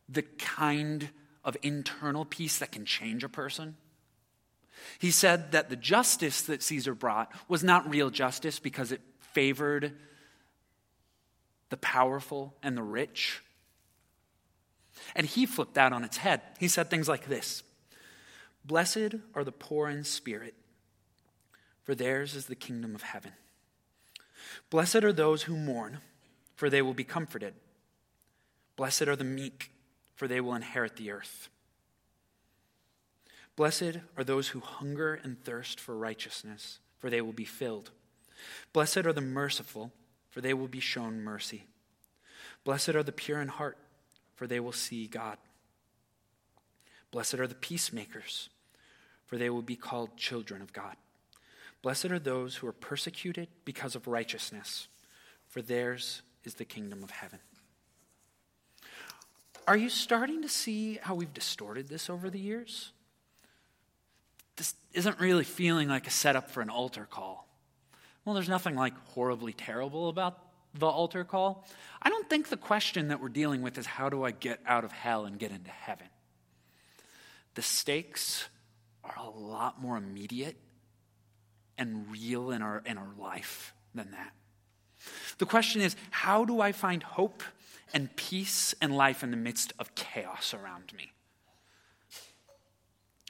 the 0.08 0.22
kind 0.22 1.08
of 1.44 1.56
internal 1.62 2.24
peace 2.24 2.58
that 2.58 2.72
can 2.72 2.84
change 2.84 3.24
a 3.24 3.28
person. 3.28 3.76
He 4.98 5.10
said 5.10 5.52
that 5.52 5.70
the 5.70 5.76
justice 5.76 6.42
that 6.42 6.62
Caesar 6.62 6.94
brought 6.94 7.32
was 7.48 7.64
not 7.64 7.88
real 7.88 8.10
justice 8.10 8.58
because 8.58 8.92
it 8.92 9.00
favored 9.20 9.92
the 11.70 11.76
powerful 11.76 12.54
and 12.62 12.76
the 12.76 12.82
rich. 12.82 13.42
And 15.14 15.26
he 15.26 15.46
flipped 15.46 15.74
that 15.74 15.92
on 15.92 16.04
its 16.04 16.18
head. 16.18 16.40
He 16.58 16.68
said 16.68 16.90
things 16.90 17.08
like 17.08 17.26
this 17.26 17.62
Blessed 18.64 19.16
are 19.34 19.44
the 19.44 19.52
poor 19.52 19.88
in 19.88 20.04
spirit, 20.04 20.54
for 21.82 21.94
theirs 21.94 22.34
is 22.34 22.46
the 22.46 22.54
kingdom 22.54 22.94
of 22.94 23.02
heaven. 23.02 23.32
Blessed 24.70 25.04
are 25.04 25.12
those 25.12 25.42
who 25.42 25.56
mourn, 25.56 25.98
for 26.54 26.70
they 26.70 26.82
will 26.82 26.94
be 26.94 27.04
comforted. 27.04 27.54
Blessed 28.76 29.02
are 29.02 29.16
the 29.16 29.24
meek, 29.24 29.70
for 30.14 30.28
they 30.28 30.40
will 30.40 30.54
inherit 30.54 30.96
the 30.96 31.10
earth. 31.10 31.48
Blessed 33.56 33.98
are 34.16 34.24
those 34.24 34.48
who 34.48 34.60
hunger 34.60 35.20
and 35.22 35.42
thirst 35.42 35.78
for 35.78 35.96
righteousness, 35.96 36.78
for 36.98 37.10
they 37.10 37.20
will 37.20 37.32
be 37.32 37.44
filled. 37.44 37.90
Blessed 38.72 38.98
are 38.98 39.12
the 39.12 39.20
merciful, 39.20 39.92
for 40.30 40.40
they 40.40 40.54
will 40.54 40.68
be 40.68 40.80
shown 40.80 41.20
mercy. 41.20 41.64
Blessed 42.64 42.90
are 42.90 43.02
the 43.02 43.12
pure 43.12 43.40
in 43.40 43.48
heart, 43.48 43.76
for 44.42 44.48
they 44.48 44.58
will 44.58 44.72
see 44.72 45.06
God. 45.06 45.38
Blessed 47.12 47.34
are 47.34 47.46
the 47.46 47.54
peacemakers, 47.54 48.48
for 49.24 49.38
they 49.38 49.48
will 49.48 49.62
be 49.62 49.76
called 49.76 50.16
children 50.16 50.60
of 50.60 50.72
God. 50.72 50.96
Blessed 51.80 52.06
are 52.06 52.18
those 52.18 52.56
who 52.56 52.66
are 52.66 52.72
persecuted 52.72 53.46
because 53.64 53.94
of 53.94 54.08
righteousness, 54.08 54.88
for 55.46 55.62
theirs 55.62 56.22
is 56.42 56.54
the 56.54 56.64
kingdom 56.64 57.04
of 57.04 57.12
heaven. 57.12 57.38
Are 59.68 59.76
you 59.76 59.88
starting 59.88 60.42
to 60.42 60.48
see 60.48 60.98
how 61.00 61.14
we've 61.14 61.32
distorted 61.32 61.88
this 61.88 62.10
over 62.10 62.28
the 62.28 62.40
years? 62.40 62.90
This 64.56 64.74
isn't 64.92 65.20
really 65.20 65.44
feeling 65.44 65.86
like 65.86 66.08
a 66.08 66.10
setup 66.10 66.50
for 66.50 66.62
an 66.62 66.68
altar 66.68 67.06
call. 67.08 67.46
Well, 68.24 68.34
there's 68.34 68.48
nothing 68.48 68.74
like 68.74 68.94
horribly 69.10 69.52
terrible 69.52 70.08
about 70.08 70.51
the 70.74 70.86
altar 70.86 71.24
call. 71.24 71.66
I 72.00 72.08
don't 72.08 72.28
think 72.28 72.48
the 72.48 72.56
question 72.56 73.08
that 73.08 73.20
we're 73.20 73.28
dealing 73.28 73.62
with 73.62 73.78
is 73.78 73.86
how 73.86 74.08
do 74.08 74.24
I 74.24 74.30
get 74.30 74.60
out 74.66 74.84
of 74.84 74.92
hell 74.92 75.24
and 75.26 75.38
get 75.38 75.50
into 75.50 75.70
heaven? 75.70 76.08
The 77.54 77.62
stakes 77.62 78.48
are 79.04 79.16
a 79.18 79.28
lot 79.28 79.80
more 79.80 79.96
immediate 79.96 80.56
and 81.76 82.10
real 82.10 82.50
in 82.50 82.62
our, 82.62 82.82
in 82.86 82.98
our 82.98 83.12
life 83.18 83.74
than 83.94 84.10
that. 84.12 84.32
The 85.38 85.46
question 85.46 85.82
is 85.82 85.96
how 86.10 86.44
do 86.44 86.60
I 86.60 86.72
find 86.72 87.02
hope 87.02 87.42
and 87.92 88.14
peace 88.16 88.74
and 88.80 88.96
life 88.96 89.22
in 89.22 89.30
the 89.30 89.36
midst 89.36 89.72
of 89.78 89.94
chaos 89.94 90.54
around 90.54 90.92
me? 90.96 91.12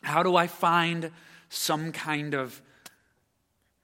How 0.03 0.23
do 0.23 0.37
I 0.37 0.47
find 0.47 1.11
some 1.49 1.93
kind 1.93 2.35
of 2.35 2.61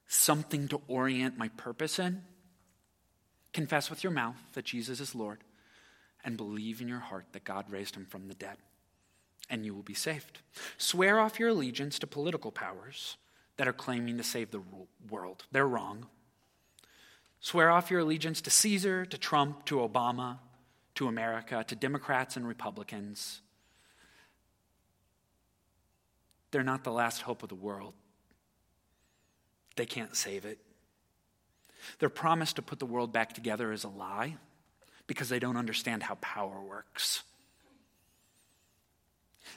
something 0.06 0.68
to 0.68 0.80
orient 0.88 1.38
my 1.38 1.48
purpose 1.48 1.98
in? 1.98 2.22
Confess 3.58 3.90
with 3.90 4.04
your 4.04 4.12
mouth 4.12 4.36
that 4.52 4.66
Jesus 4.66 5.00
is 5.00 5.16
Lord 5.16 5.42
and 6.22 6.36
believe 6.36 6.80
in 6.80 6.86
your 6.86 7.00
heart 7.00 7.24
that 7.32 7.42
God 7.42 7.68
raised 7.68 7.96
him 7.96 8.06
from 8.08 8.28
the 8.28 8.34
dead 8.34 8.56
and 9.50 9.66
you 9.66 9.74
will 9.74 9.82
be 9.82 9.94
saved. 9.94 10.38
Swear 10.76 11.18
off 11.18 11.40
your 11.40 11.48
allegiance 11.48 11.98
to 11.98 12.06
political 12.06 12.52
powers 12.52 13.16
that 13.56 13.66
are 13.66 13.72
claiming 13.72 14.16
to 14.16 14.22
save 14.22 14.52
the 14.52 14.62
world. 15.10 15.44
They're 15.50 15.66
wrong. 15.66 16.06
Swear 17.40 17.72
off 17.72 17.90
your 17.90 17.98
allegiance 17.98 18.40
to 18.42 18.50
Caesar, 18.50 19.04
to 19.04 19.18
Trump, 19.18 19.64
to 19.64 19.78
Obama, 19.78 20.38
to 20.94 21.08
America, 21.08 21.64
to 21.66 21.74
Democrats 21.74 22.36
and 22.36 22.46
Republicans. 22.46 23.40
They're 26.52 26.62
not 26.62 26.84
the 26.84 26.92
last 26.92 27.22
hope 27.22 27.42
of 27.42 27.48
the 27.48 27.56
world. 27.56 27.94
They 29.74 29.84
can't 29.84 30.14
save 30.14 30.44
it. 30.44 30.60
Their 31.98 32.08
promise 32.08 32.52
to 32.54 32.62
put 32.62 32.78
the 32.78 32.86
world 32.86 33.12
back 33.12 33.32
together 33.32 33.72
is 33.72 33.84
a 33.84 33.88
lie 33.88 34.36
because 35.06 35.28
they 35.28 35.38
don't 35.38 35.56
understand 35.56 36.02
how 36.02 36.16
power 36.16 36.60
works. 36.60 37.22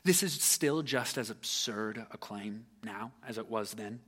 This 0.04 0.24
is 0.24 0.34
still 0.42 0.82
just 0.82 1.18
as 1.18 1.30
absurd 1.30 2.06
a 2.12 2.18
claim 2.18 2.66
now 2.84 3.12
as 3.28 3.38
it 3.38 3.50
was 3.50 3.74
then. 3.74 4.00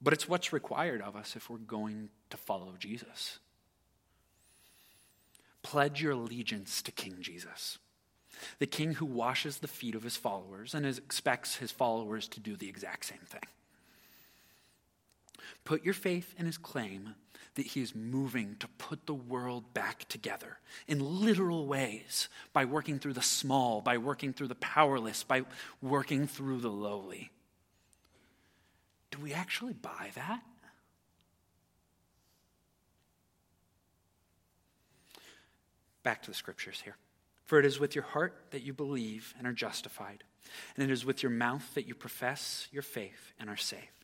But 0.00 0.12
it's 0.12 0.28
what's 0.28 0.52
required 0.52 1.00
of 1.00 1.14
us 1.14 1.36
if 1.36 1.48
we're 1.48 1.58
going 1.58 2.08
to 2.30 2.36
follow 2.36 2.74
Jesus. 2.78 3.38
Pledge 5.62 6.02
your 6.02 6.12
allegiance 6.12 6.82
to 6.82 6.90
King 6.90 7.18
Jesus, 7.20 7.78
the 8.58 8.66
King 8.66 8.94
who 8.94 9.06
washes 9.06 9.58
the 9.58 9.68
feet 9.68 9.94
of 9.94 10.02
his 10.02 10.16
followers 10.16 10.74
and 10.74 10.84
expects 10.84 11.56
his 11.56 11.70
followers 11.70 12.26
to 12.28 12.40
do 12.40 12.56
the 12.56 12.68
exact 12.68 13.04
same 13.04 13.20
thing. 13.24 13.42
Put 15.64 15.84
your 15.84 15.94
faith 15.94 16.34
in 16.38 16.46
his 16.46 16.58
claim 16.58 17.14
that 17.54 17.66
he 17.66 17.82
is 17.82 17.94
moving 17.94 18.56
to 18.60 18.68
put 18.78 19.06
the 19.06 19.14
world 19.14 19.74
back 19.74 20.08
together 20.08 20.58
in 20.88 21.20
literal 21.20 21.66
ways 21.66 22.28
by 22.52 22.64
working 22.64 22.98
through 22.98 23.12
the 23.12 23.22
small, 23.22 23.80
by 23.80 23.98
working 23.98 24.32
through 24.32 24.48
the 24.48 24.54
powerless, 24.54 25.22
by 25.22 25.42
working 25.82 26.26
through 26.26 26.60
the 26.60 26.70
lowly. 26.70 27.30
Do 29.10 29.18
we 29.20 29.34
actually 29.34 29.74
buy 29.74 30.10
that? 30.14 30.42
Back 36.02 36.22
to 36.22 36.30
the 36.30 36.34
scriptures 36.34 36.80
here. 36.82 36.96
For 37.44 37.58
it 37.58 37.66
is 37.66 37.78
with 37.78 37.94
your 37.94 38.04
heart 38.04 38.34
that 38.50 38.62
you 38.62 38.72
believe 38.72 39.34
and 39.36 39.46
are 39.46 39.52
justified, 39.52 40.24
and 40.74 40.82
it 40.82 40.90
is 40.90 41.04
with 41.04 41.22
your 41.22 41.30
mouth 41.30 41.74
that 41.74 41.86
you 41.86 41.94
profess 41.94 42.66
your 42.72 42.82
faith 42.82 43.32
and 43.38 43.50
are 43.50 43.58
saved. 43.58 44.01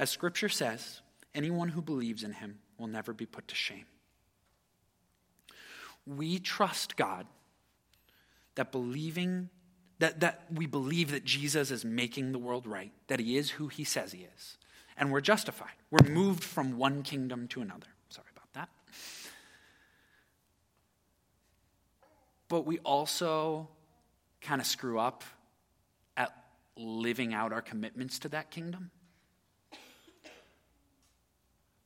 As 0.00 0.10
scripture 0.10 0.48
says, 0.48 1.02
Anyone 1.34 1.68
who 1.68 1.82
believes 1.82 2.24
in 2.24 2.32
him 2.32 2.58
will 2.78 2.88
never 2.88 3.12
be 3.12 3.26
put 3.26 3.46
to 3.48 3.54
shame. 3.54 3.84
We 6.06 6.38
trust 6.38 6.96
God 6.96 7.26
that 8.56 8.72
believing 8.72 9.48
that, 10.00 10.20
that 10.20 10.46
we 10.50 10.66
believe 10.66 11.10
that 11.10 11.24
Jesus 11.24 11.70
is 11.70 11.84
making 11.84 12.32
the 12.32 12.38
world 12.38 12.66
right, 12.66 12.90
that 13.08 13.20
he 13.20 13.36
is 13.36 13.50
who 13.50 13.68
he 13.68 13.84
says 13.84 14.12
he 14.12 14.26
is, 14.34 14.56
and 14.96 15.12
we're 15.12 15.20
justified. 15.20 15.74
We're 15.90 16.08
moved 16.08 16.42
from 16.42 16.78
one 16.78 17.02
kingdom 17.02 17.46
to 17.48 17.60
another. 17.60 17.86
Sorry 18.08 18.26
about 18.34 18.52
that. 18.54 18.68
but 22.48 22.66
we 22.66 22.78
also 22.78 23.68
kind 24.40 24.60
of 24.60 24.66
screw 24.66 24.98
up 24.98 25.22
at 26.16 26.32
living 26.76 27.34
out 27.34 27.52
our 27.52 27.62
commitments 27.62 28.18
to 28.20 28.30
that 28.30 28.50
kingdom. 28.50 28.90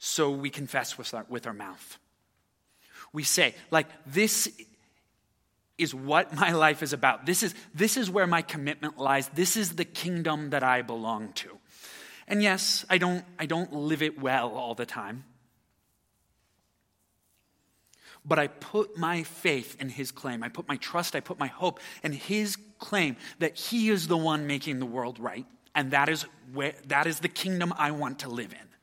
So 0.07 0.31
we 0.31 0.51
confess 0.51 0.99
with 0.99 1.15
our, 1.15 1.25
with 1.31 1.47
our 1.47 1.55
mouth. 1.55 1.99
We 3.15 3.23
say, 3.23 3.55
like, 3.71 3.87
this 4.05 4.51
is 5.79 5.95
what 5.95 6.35
my 6.35 6.53
life 6.53 6.83
is 6.83 6.93
about. 6.93 7.25
This 7.25 7.43
is, 7.43 7.55
this 7.75 7.97
is 7.97 8.11
where 8.11 8.27
my 8.27 8.43
commitment 8.43 8.99
lies. 8.99 9.29
This 9.29 9.57
is 9.57 9.77
the 9.77 9.87
kingdom 9.87 10.51
that 10.51 10.63
I 10.63 10.83
belong 10.83 11.33
to. 11.37 11.57
And 12.29 12.43
yes, 12.43 12.85
I 12.91 12.99
don't, 12.99 13.25
I 13.39 13.47
don't 13.47 13.73
live 13.73 14.03
it 14.03 14.21
well 14.21 14.51
all 14.51 14.75
the 14.75 14.85
time. 14.85 15.25
But 18.27 18.39
I 18.39 18.49
put 18.49 18.99
my 18.99 19.23
faith 19.23 19.81
in 19.81 19.89
his 19.89 20.13
claim. 20.13 20.43
I 20.43 20.51
put 20.51 20.69
my 20.69 20.77
trust, 20.77 21.17
I 21.17 21.21
put 21.21 21.39
my 21.39 21.47
hope 21.47 21.81
in 22.03 22.13
his 22.13 22.59
claim 22.79 23.17
that 23.39 23.57
he 23.57 23.89
is 23.89 24.07
the 24.07 24.19
one 24.19 24.47
making 24.47 24.81
the 24.81 24.87
world 24.87 25.19
right. 25.19 25.47
And 25.75 25.93
that 25.93 26.11
is, 26.11 26.27
where, 26.53 26.75
that 26.89 27.07
is 27.07 27.21
the 27.21 27.29
kingdom 27.29 27.73
I 27.79 27.93
want 27.93 28.19
to 28.19 28.29
live 28.29 28.53
in. 28.53 28.74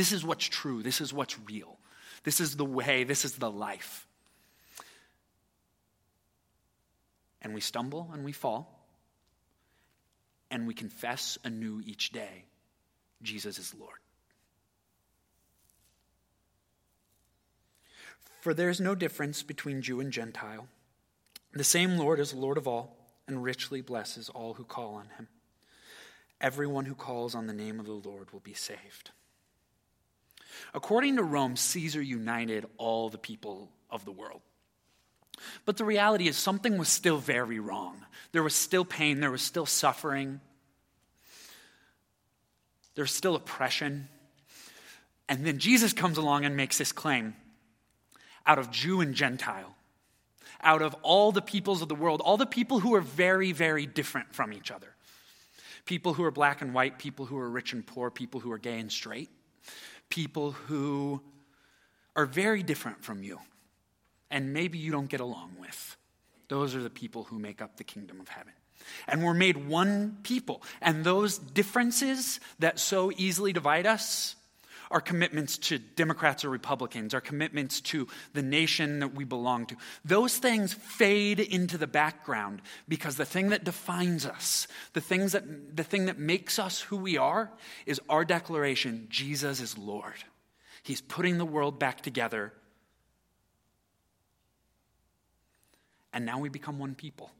This 0.00 0.12
is 0.12 0.24
what's 0.24 0.46
true. 0.46 0.82
This 0.82 1.02
is 1.02 1.12
what's 1.12 1.38
real. 1.40 1.76
This 2.24 2.40
is 2.40 2.56
the 2.56 2.64
way. 2.64 3.04
This 3.04 3.26
is 3.26 3.34
the 3.34 3.50
life. 3.50 4.06
And 7.42 7.52
we 7.52 7.60
stumble 7.60 8.08
and 8.14 8.24
we 8.24 8.32
fall. 8.32 8.82
And 10.50 10.66
we 10.66 10.72
confess 10.72 11.36
anew 11.44 11.82
each 11.84 12.12
day 12.12 12.46
Jesus 13.20 13.58
is 13.58 13.74
Lord. 13.78 13.98
For 18.40 18.54
there 18.54 18.70
is 18.70 18.80
no 18.80 18.94
difference 18.94 19.42
between 19.42 19.82
Jew 19.82 20.00
and 20.00 20.10
Gentile. 20.10 20.66
The 21.52 21.62
same 21.62 21.98
Lord 21.98 22.20
is 22.20 22.32
Lord 22.32 22.56
of 22.56 22.66
all 22.66 22.96
and 23.28 23.42
richly 23.42 23.82
blesses 23.82 24.30
all 24.30 24.54
who 24.54 24.64
call 24.64 24.94
on 24.94 25.10
him. 25.18 25.28
Everyone 26.40 26.86
who 26.86 26.94
calls 26.94 27.34
on 27.34 27.46
the 27.46 27.52
name 27.52 27.78
of 27.78 27.84
the 27.84 27.92
Lord 27.92 28.32
will 28.32 28.40
be 28.40 28.54
saved. 28.54 29.10
According 30.74 31.16
to 31.16 31.22
Rome, 31.22 31.56
Caesar 31.56 32.02
united 32.02 32.66
all 32.76 33.08
the 33.08 33.18
people 33.18 33.70
of 33.90 34.04
the 34.04 34.12
world. 34.12 34.40
But 35.64 35.76
the 35.76 35.84
reality 35.84 36.28
is, 36.28 36.36
something 36.36 36.78
was 36.78 36.88
still 36.88 37.18
very 37.18 37.58
wrong. 37.58 38.04
There 38.32 38.42
was 38.42 38.54
still 38.54 38.84
pain, 38.84 39.20
there 39.20 39.30
was 39.30 39.42
still 39.42 39.66
suffering, 39.66 40.40
there 42.94 43.04
was 43.04 43.12
still 43.12 43.34
oppression. 43.34 44.08
And 45.28 45.44
then 45.44 45.58
Jesus 45.58 45.92
comes 45.92 46.18
along 46.18 46.44
and 46.44 46.56
makes 46.56 46.78
this 46.78 46.92
claim 46.92 47.34
out 48.46 48.58
of 48.58 48.70
Jew 48.70 49.00
and 49.00 49.14
Gentile, 49.14 49.74
out 50.62 50.82
of 50.82 50.94
all 51.02 51.32
the 51.32 51.42
peoples 51.42 51.82
of 51.82 51.88
the 51.88 51.94
world, 51.94 52.20
all 52.20 52.36
the 52.36 52.46
people 52.46 52.80
who 52.80 52.94
are 52.94 53.00
very, 53.00 53.52
very 53.52 53.86
different 53.86 54.34
from 54.34 54.52
each 54.52 54.70
other. 54.70 54.94
People 55.86 56.14
who 56.14 56.24
are 56.24 56.30
black 56.30 56.62
and 56.62 56.74
white, 56.74 56.98
people 56.98 57.26
who 57.26 57.38
are 57.38 57.48
rich 57.48 57.72
and 57.72 57.86
poor, 57.86 58.10
people 58.10 58.40
who 58.40 58.52
are 58.52 58.58
gay 58.58 58.78
and 58.78 58.92
straight, 58.92 59.30
people 60.10 60.52
who 60.52 61.22
are 62.14 62.26
very 62.26 62.62
different 62.62 63.02
from 63.02 63.22
you 63.22 63.38
and 64.30 64.52
maybe 64.52 64.78
you 64.78 64.92
don't 64.92 65.08
get 65.08 65.20
along 65.20 65.56
with. 65.58 65.96
Those 66.48 66.74
are 66.74 66.82
the 66.82 66.90
people 66.90 67.24
who 67.24 67.38
make 67.38 67.62
up 67.62 67.76
the 67.76 67.84
kingdom 67.84 68.20
of 68.20 68.28
heaven. 68.28 68.52
And 69.06 69.24
we're 69.24 69.34
made 69.34 69.68
one 69.68 70.18
people. 70.22 70.62
And 70.80 71.04
those 71.04 71.38
differences 71.38 72.40
that 72.58 72.78
so 72.78 73.12
easily 73.16 73.52
divide 73.52 73.86
us, 73.86 74.36
our 74.90 75.00
commitments 75.00 75.56
to 75.56 75.78
Democrats 75.78 76.44
or 76.44 76.50
Republicans, 76.50 77.14
our 77.14 77.20
commitments 77.20 77.80
to 77.80 78.08
the 78.32 78.42
nation 78.42 79.00
that 79.00 79.14
we 79.14 79.24
belong 79.24 79.66
to, 79.66 79.76
those 80.04 80.38
things 80.38 80.72
fade 80.72 81.38
into 81.38 81.78
the 81.78 81.86
background 81.86 82.60
because 82.88 83.16
the 83.16 83.24
thing 83.24 83.50
that 83.50 83.64
defines 83.64 84.26
us, 84.26 84.66
the, 84.92 85.00
things 85.00 85.32
that, 85.32 85.76
the 85.76 85.84
thing 85.84 86.06
that 86.06 86.18
makes 86.18 86.58
us 86.58 86.80
who 86.80 86.96
we 86.96 87.16
are, 87.16 87.50
is 87.86 88.00
our 88.08 88.24
declaration 88.24 89.06
Jesus 89.08 89.60
is 89.60 89.78
Lord. 89.78 90.24
He's 90.82 91.00
putting 91.00 91.38
the 91.38 91.44
world 91.44 91.78
back 91.78 92.00
together 92.00 92.52
And 96.12 96.26
now 96.26 96.38
we 96.38 96.48
become 96.48 96.78
one 96.78 96.94
people. 96.94 97.30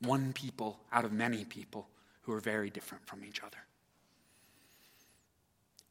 One 0.00 0.32
people 0.32 0.78
out 0.92 1.04
of 1.04 1.12
many 1.12 1.44
people 1.44 1.88
who 2.22 2.32
are 2.32 2.40
very 2.40 2.70
different 2.70 3.06
from 3.06 3.24
each 3.24 3.42
other. 3.42 3.58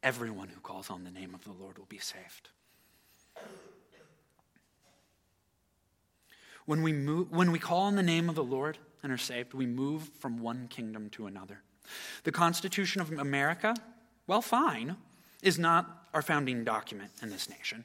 Everyone 0.02 0.48
who 0.48 0.60
calls 0.60 0.90
on 0.90 1.04
the 1.04 1.10
name 1.10 1.34
of 1.34 1.44
the 1.44 1.52
Lord 1.52 1.78
will 1.78 1.86
be 1.86 1.98
saved. 1.98 2.50
When 6.66 6.82
we, 6.82 6.92
move, 6.92 7.30
when 7.30 7.50
we 7.50 7.58
call 7.58 7.80
on 7.80 7.96
the 7.96 8.02
name 8.02 8.28
of 8.28 8.34
the 8.34 8.44
Lord 8.44 8.78
and 9.02 9.10
are 9.10 9.16
saved, 9.16 9.54
we 9.54 9.66
move 9.66 10.10
from 10.18 10.38
one 10.38 10.68
kingdom 10.68 11.08
to 11.10 11.26
another. 11.26 11.62
The 12.24 12.32
Constitution 12.32 13.00
of 13.00 13.10
America, 13.12 13.74
well, 14.26 14.42
fine, 14.42 14.96
is 15.42 15.58
not 15.58 16.08
our 16.12 16.22
founding 16.22 16.64
document 16.64 17.10
in 17.22 17.30
this 17.30 17.48
nation. 17.48 17.84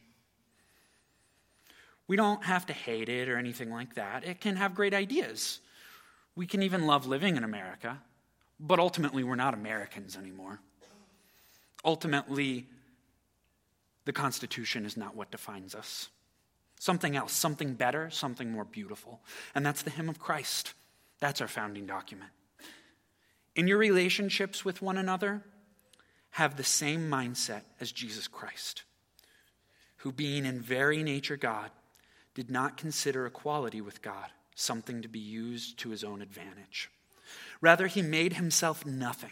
We 2.08 2.18
don't 2.18 2.44
have 2.44 2.66
to 2.66 2.74
hate 2.74 3.10
it 3.10 3.30
or 3.30 3.38
anything 3.38 3.72
like 3.72 3.96
that. 3.96 4.26
It 4.26 4.42
can 4.42 4.58
have 4.58 4.76
great 4.76 4.94
ideas. 4.94 5.60
We 6.36 6.46
can 6.46 6.62
even 6.62 6.86
love 6.86 7.08
living 7.08 7.38
in 7.38 7.44
America, 7.44 8.00
but 8.60 8.80
ultimately, 8.80 9.24
we're 9.24 9.36
not 9.36 9.54
Americans 9.54 10.18
anymore. 10.18 10.60
Ultimately, 11.86 12.68
the 14.06 14.14
Constitution 14.14 14.86
is 14.86 14.98
not 14.98 15.16
what 15.16 15.32
defines 15.32 15.76
us. 15.76 16.10
Something 16.80 17.16
else, 17.16 17.32
something 17.32 17.76
better, 17.76 18.10
something 18.10 18.52
more 18.52 18.66
beautiful. 18.66 19.22
And 19.56 19.66
that's 19.66 19.84
the 19.84 19.90
hymn 19.90 20.10
of 20.10 20.20
Christ. 20.20 20.74
That's 21.20 21.42
our 21.42 21.48
founding 21.48 21.86
document. 21.86 22.32
In 23.56 23.68
your 23.68 23.78
relationships 23.78 24.66
with 24.66 24.82
one 24.82 24.98
another, 24.98 25.44
have 26.32 26.58
the 26.58 26.64
same 26.64 27.10
mindset 27.10 27.62
as 27.80 27.92
Jesus 27.92 28.28
Christ, 28.28 28.84
who, 29.98 30.12
being 30.12 30.46
in 30.46 30.60
very 30.60 31.04
nature 31.04 31.38
God, 31.38 31.70
did 32.34 32.50
not 32.50 32.76
consider 32.76 33.26
equality 33.26 33.80
with 33.80 34.02
God 34.02 34.30
something 34.56 35.02
to 35.02 35.08
be 35.08 35.20
used 35.20 35.78
to 35.80 35.90
his 35.90 36.04
own 36.04 36.22
advantage. 36.22 36.90
Rather, 37.62 37.88
he 37.88 38.02
made 38.02 38.34
himself 38.34 38.86
nothing 38.86 39.32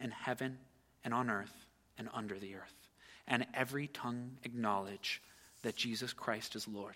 in 0.00 0.10
heaven 0.10 0.58
and 1.04 1.14
on 1.14 1.30
earth 1.30 1.54
and 1.98 2.08
under 2.12 2.38
the 2.38 2.54
earth, 2.54 2.88
and 3.26 3.46
every 3.54 3.88
tongue 3.88 4.32
acknowledge 4.44 5.22
that 5.62 5.76
Jesus 5.76 6.12
Christ 6.12 6.54
is 6.54 6.68
Lord, 6.68 6.94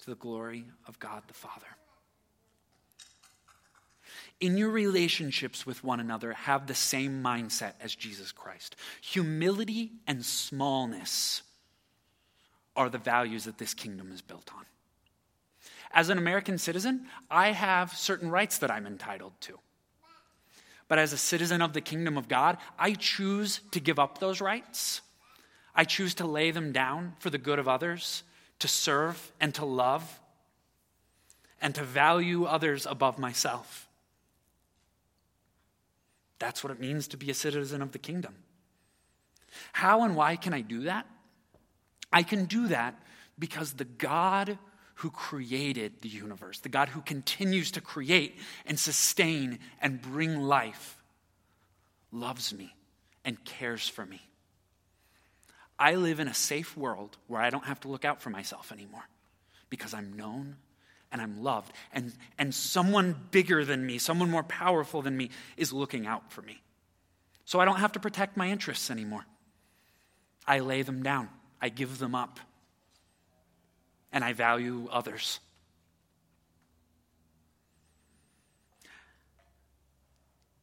to 0.00 0.10
the 0.10 0.16
glory 0.16 0.64
of 0.86 0.98
God 0.98 1.22
the 1.26 1.34
Father. 1.34 1.66
In 4.40 4.56
your 4.56 4.70
relationships 4.70 5.66
with 5.66 5.82
one 5.82 5.98
another, 5.98 6.32
have 6.32 6.66
the 6.66 6.74
same 6.74 7.22
mindset 7.22 7.72
as 7.80 7.94
Jesus 7.94 8.32
Christ 8.32 8.76
humility 9.00 9.92
and 10.06 10.24
smallness 10.24 11.42
are 12.76 12.88
the 12.88 12.98
values 12.98 13.44
that 13.44 13.58
this 13.58 13.74
kingdom 13.74 14.12
is 14.12 14.22
built 14.22 14.50
on. 14.56 14.64
As 15.90 16.10
an 16.10 16.18
American 16.18 16.58
citizen, 16.58 17.06
I 17.30 17.50
have 17.50 17.96
certain 17.96 18.30
rights 18.30 18.58
that 18.58 18.70
I'm 18.70 18.86
entitled 18.86 19.32
to. 19.42 19.58
But 20.88 20.98
as 20.98 21.12
a 21.12 21.18
citizen 21.18 21.62
of 21.62 21.74
the 21.74 21.80
kingdom 21.80 22.16
of 22.16 22.28
God, 22.28 22.56
I 22.78 22.94
choose 22.94 23.60
to 23.72 23.80
give 23.80 23.98
up 23.98 24.18
those 24.18 24.40
rights. 24.40 25.02
I 25.74 25.84
choose 25.84 26.14
to 26.14 26.26
lay 26.26 26.50
them 26.50 26.72
down 26.72 27.14
for 27.20 27.30
the 27.30 27.38
good 27.38 27.58
of 27.58 27.68
others, 27.68 28.24
to 28.58 28.68
serve 28.68 29.32
and 29.38 29.54
to 29.54 29.64
love, 29.64 30.20
and 31.60 31.74
to 31.74 31.84
value 31.84 32.44
others 32.44 32.86
above 32.86 33.18
myself. 33.18 33.88
That's 36.38 36.64
what 36.64 36.70
it 36.70 36.80
means 36.80 37.08
to 37.08 37.16
be 37.16 37.30
a 37.30 37.34
citizen 37.34 37.82
of 37.82 37.92
the 37.92 37.98
kingdom. 37.98 38.34
How 39.72 40.04
and 40.04 40.16
why 40.16 40.36
can 40.36 40.54
I 40.54 40.60
do 40.60 40.82
that? 40.82 41.06
I 42.12 42.22
can 42.22 42.46
do 42.46 42.68
that 42.68 42.94
because 43.38 43.72
the 43.72 43.84
God 43.84 44.58
who 44.98 45.10
created 45.10 45.92
the 46.02 46.08
universe, 46.08 46.58
the 46.58 46.68
God 46.68 46.88
who 46.88 47.00
continues 47.00 47.70
to 47.72 47.80
create 47.80 48.36
and 48.66 48.78
sustain 48.78 49.60
and 49.80 50.02
bring 50.02 50.40
life, 50.40 51.00
loves 52.10 52.52
me 52.52 52.74
and 53.24 53.42
cares 53.44 53.88
for 53.88 54.04
me. 54.04 54.20
I 55.78 55.94
live 55.94 56.18
in 56.18 56.26
a 56.26 56.34
safe 56.34 56.76
world 56.76 57.16
where 57.28 57.40
I 57.40 57.50
don't 57.50 57.64
have 57.64 57.78
to 57.80 57.88
look 57.88 58.04
out 58.04 58.20
for 58.20 58.30
myself 58.30 58.72
anymore 58.72 59.08
because 59.70 59.94
I'm 59.94 60.16
known 60.16 60.56
and 61.12 61.22
I'm 61.22 61.44
loved. 61.44 61.72
And, 61.92 62.12
and 62.36 62.52
someone 62.52 63.14
bigger 63.30 63.64
than 63.64 63.86
me, 63.86 63.98
someone 63.98 64.32
more 64.32 64.42
powerful 64.42 65.00
than 65.00 65.16
me, 65.16 65.30
is 65.56 65.72
looking 65.72 66.08
out 66.08 66.32
for 66.32 66.42
me. 66.42 66.60
So 67.44 67.60
I 67.60 67.64
don't 67.64 67.76
have 67.76 67.92
to 67.92 68.00
protect 68.00 68.36
my 68.36 68.50
interests 68.50 68.90
anymore. 68.90 69.26
I 70.44 70.58
lay 70.58 70.82
them 70.82 71.04
down, 71.04 71.28
I 71.60 71.68
give 71.68 71.98
them 71.98 72.16
up, 72.16 72.40
and 74.12 74.24
I 74.24 74.32
value 74.32 74.88
others. 74.90 75.40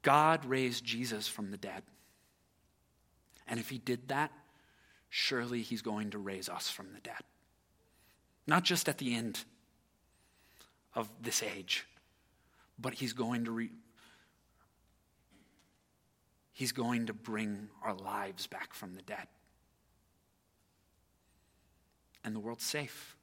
God 0.02 0.46
raised 0.46 0.84
Jesus 0.84 1.28
from 1.28 1.50
the 1.50 1.58
dead. 1.58 1.84
And 3.48 3.60
if 3.60 3.70
he 3.70 3.78
did 3.78 4.08
that, 4.10 4.32
surely 5.10 5.62
he's 5.62 5.82
going 5.82 6.12
to 6.12 6.18
raise 6.18 6.50
us 6.50 6.70
from 6.70 6.94
the 6.94 7.00
dead. 7.00 7.22
Not 8.48 8.64
just 8.64 8.88
at 8.88 9.00
the 9.00 9.16
end 9.16 9.44
of 10.94 11.10
this 11.22 11.42
age, 11.42 11.86
but 12.78 12.94
he's 12.94 13.14
going 13.14 13.46
to 13.46 13.52
re- 13.52 13.72
he's 16.54 16.72
going 16.72 17.08
to 17.08 17.14
bring 17.14 17.70
our 17.84 17.94
lives 17.94 18.48
back 18.48 18.74
from 18.74 18.94
the 18.94 19.02
dead. 19.02 19.28
And 22.24 22.36
the 22.36 22.40
world's 22.40 22.64
safe, 22.64 23.16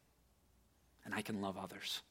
and 1.05 1.15
I 1.15 1.23
can 1.23 1.41
love 1.41 1.57
others. 1.57 2.03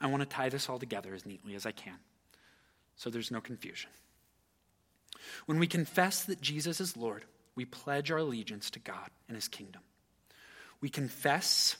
I 0.00 0.06
want 0.06 0.22
to 0.22 0.28
tie 0.28 0.48
this 0.48 0.68
all 0.68 0.78
together 0.78 1.14
as 1.14 1.24
neatly 1.24 1.54
as 1.54 1.66
I 1.66 1.72
can 1.72 1.98
so 2.96 3.08
there's 3.08 3.30
no 3.30 3.40
confusion. 3.40 3.90
When 5.46 5.58
we 5.58 5.66
confess 5.66 6.24
that 6.24 6.40
Jesus 6.40 6.80
is 6.80 6.96
Lord, 6.96 7.24
we 7.54 7.64
pledge 7.64 8.10
our 8.10 8.18
allegiance 8.18 8.70
to 8.70 8.78
God 8.78 9.10
and 9.26 9.34
his 9.34 9.48
kingdom. 9.48 9.82
We 10.80 10.88
confess 10.88 11.76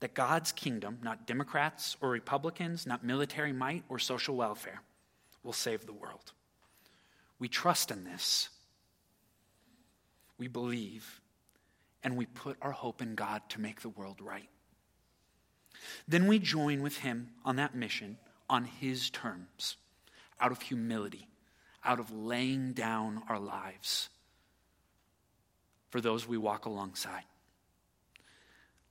that 0.00 0.14
God's 0.14 0.52
kingdom, 0.52 0.98
not 1.02 1.26
Democrats 1.26 1.96
or 2.00 2.10
Republicans, 2.10 2.86
not 2.86 3.04
military 3.04 3.52
might 3.52 3.84
or 3.88 3.98
social 3.98 4.36
welfare, 4.36 4.82
will 5.42 5.52
save 5.52 5.86
the 5.86 5.92
world. 5.92 6.32
We 7.38 7.48
trust 7.48 7.90
in 7.90 8.04
this. 8.04 8.48
We 10.38 10.48
believe, 10.48 11.20
and 12.04 12.16
we 12.16 12.26
put 12.26 12.58
our 12.62 12.70
hope 12.70 13.02
in 13.02 13.14
God 13.14 13.42
to 13.48 13.60
make 13.60 13.80
the 13.80 13.88
world 13.88 14.20
right. 14.20 14.48
Then 16.06 16.28
we 16.28 16.38
join 16.38 16.82
with 16.82 16.98
him 16.98 17.30
on 17.44 17.56
that 17.56 17.74
mission 17.74 18.18
on 18.48 18.64
his 18.64 19.10
terms 19.10 19.76
out 20.40 20.52
of 20.52 20.60
humility, 20.60 21.28
out 21.84 21.98
of 21.98 22.12
laying 22.12 22.72
down 22.72 23.22
our 23.28 23.38
lives 23.38 24.10
for 25.88 26.00
those 26.00 26.28
we 26.28 26.36
walk 26.36 26.66
alongside, 26.66 27.22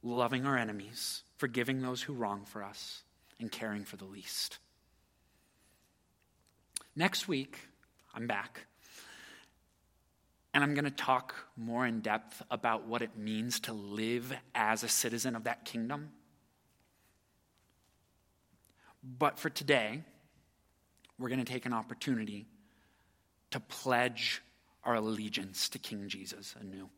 loving 0.01 0.45
our 0.45 0.57
enemies, 0.57 1.23
forgiving 1.37 1.81
those 1.81 2.01
who 2.01 2.13
wrong 2.13 2.45
for 2.45 2.63
us, 2.63 3.03
and 3.39 3.51
caring 3.51 3.83
for 3.83 3.97
the 3.97 4.05
least. 4.05 4.59
Next 6.95 7.27
week, 7.27 7.59
I'm 8.13 8.25
back. 8.25 8.67
And 10.53 10.63
I'm 10.63 10.73
going 10.75 10.85
to 10.85 10.91
talk 10.91 11.33
more 11.57 11.85
in 11.85 12.01
depth 12.01 12.43
about 12.51 12.85
what 12.85 13.01
it 13.01 13.17
means 13.17 13.59
to 13.61 13.73
live 13.73 14.33
as 14.53 14.83
a 14.83 14.87
citizen 14.87 15.35
of 15.35 15.45
that 15.45 15.65
kingdom. 15.65 16.11
But 19.03 19.39
for 19.39 19.49
today, 19.49 20.03
we're 21.17 21.29
going 21.29 21.43
to 21.43 21.51
take 21.51 21.65
an 21.65 21.73
opportunity 21.73 22.45
to 23.51 23.59
pledge 23.59 24.41
our 24.83 24.95
allegiance 24.95 25.69
to 25.69 25.79
King 25.79 26.07
Jesus 26.07 26.55
anew. 26.59 26.89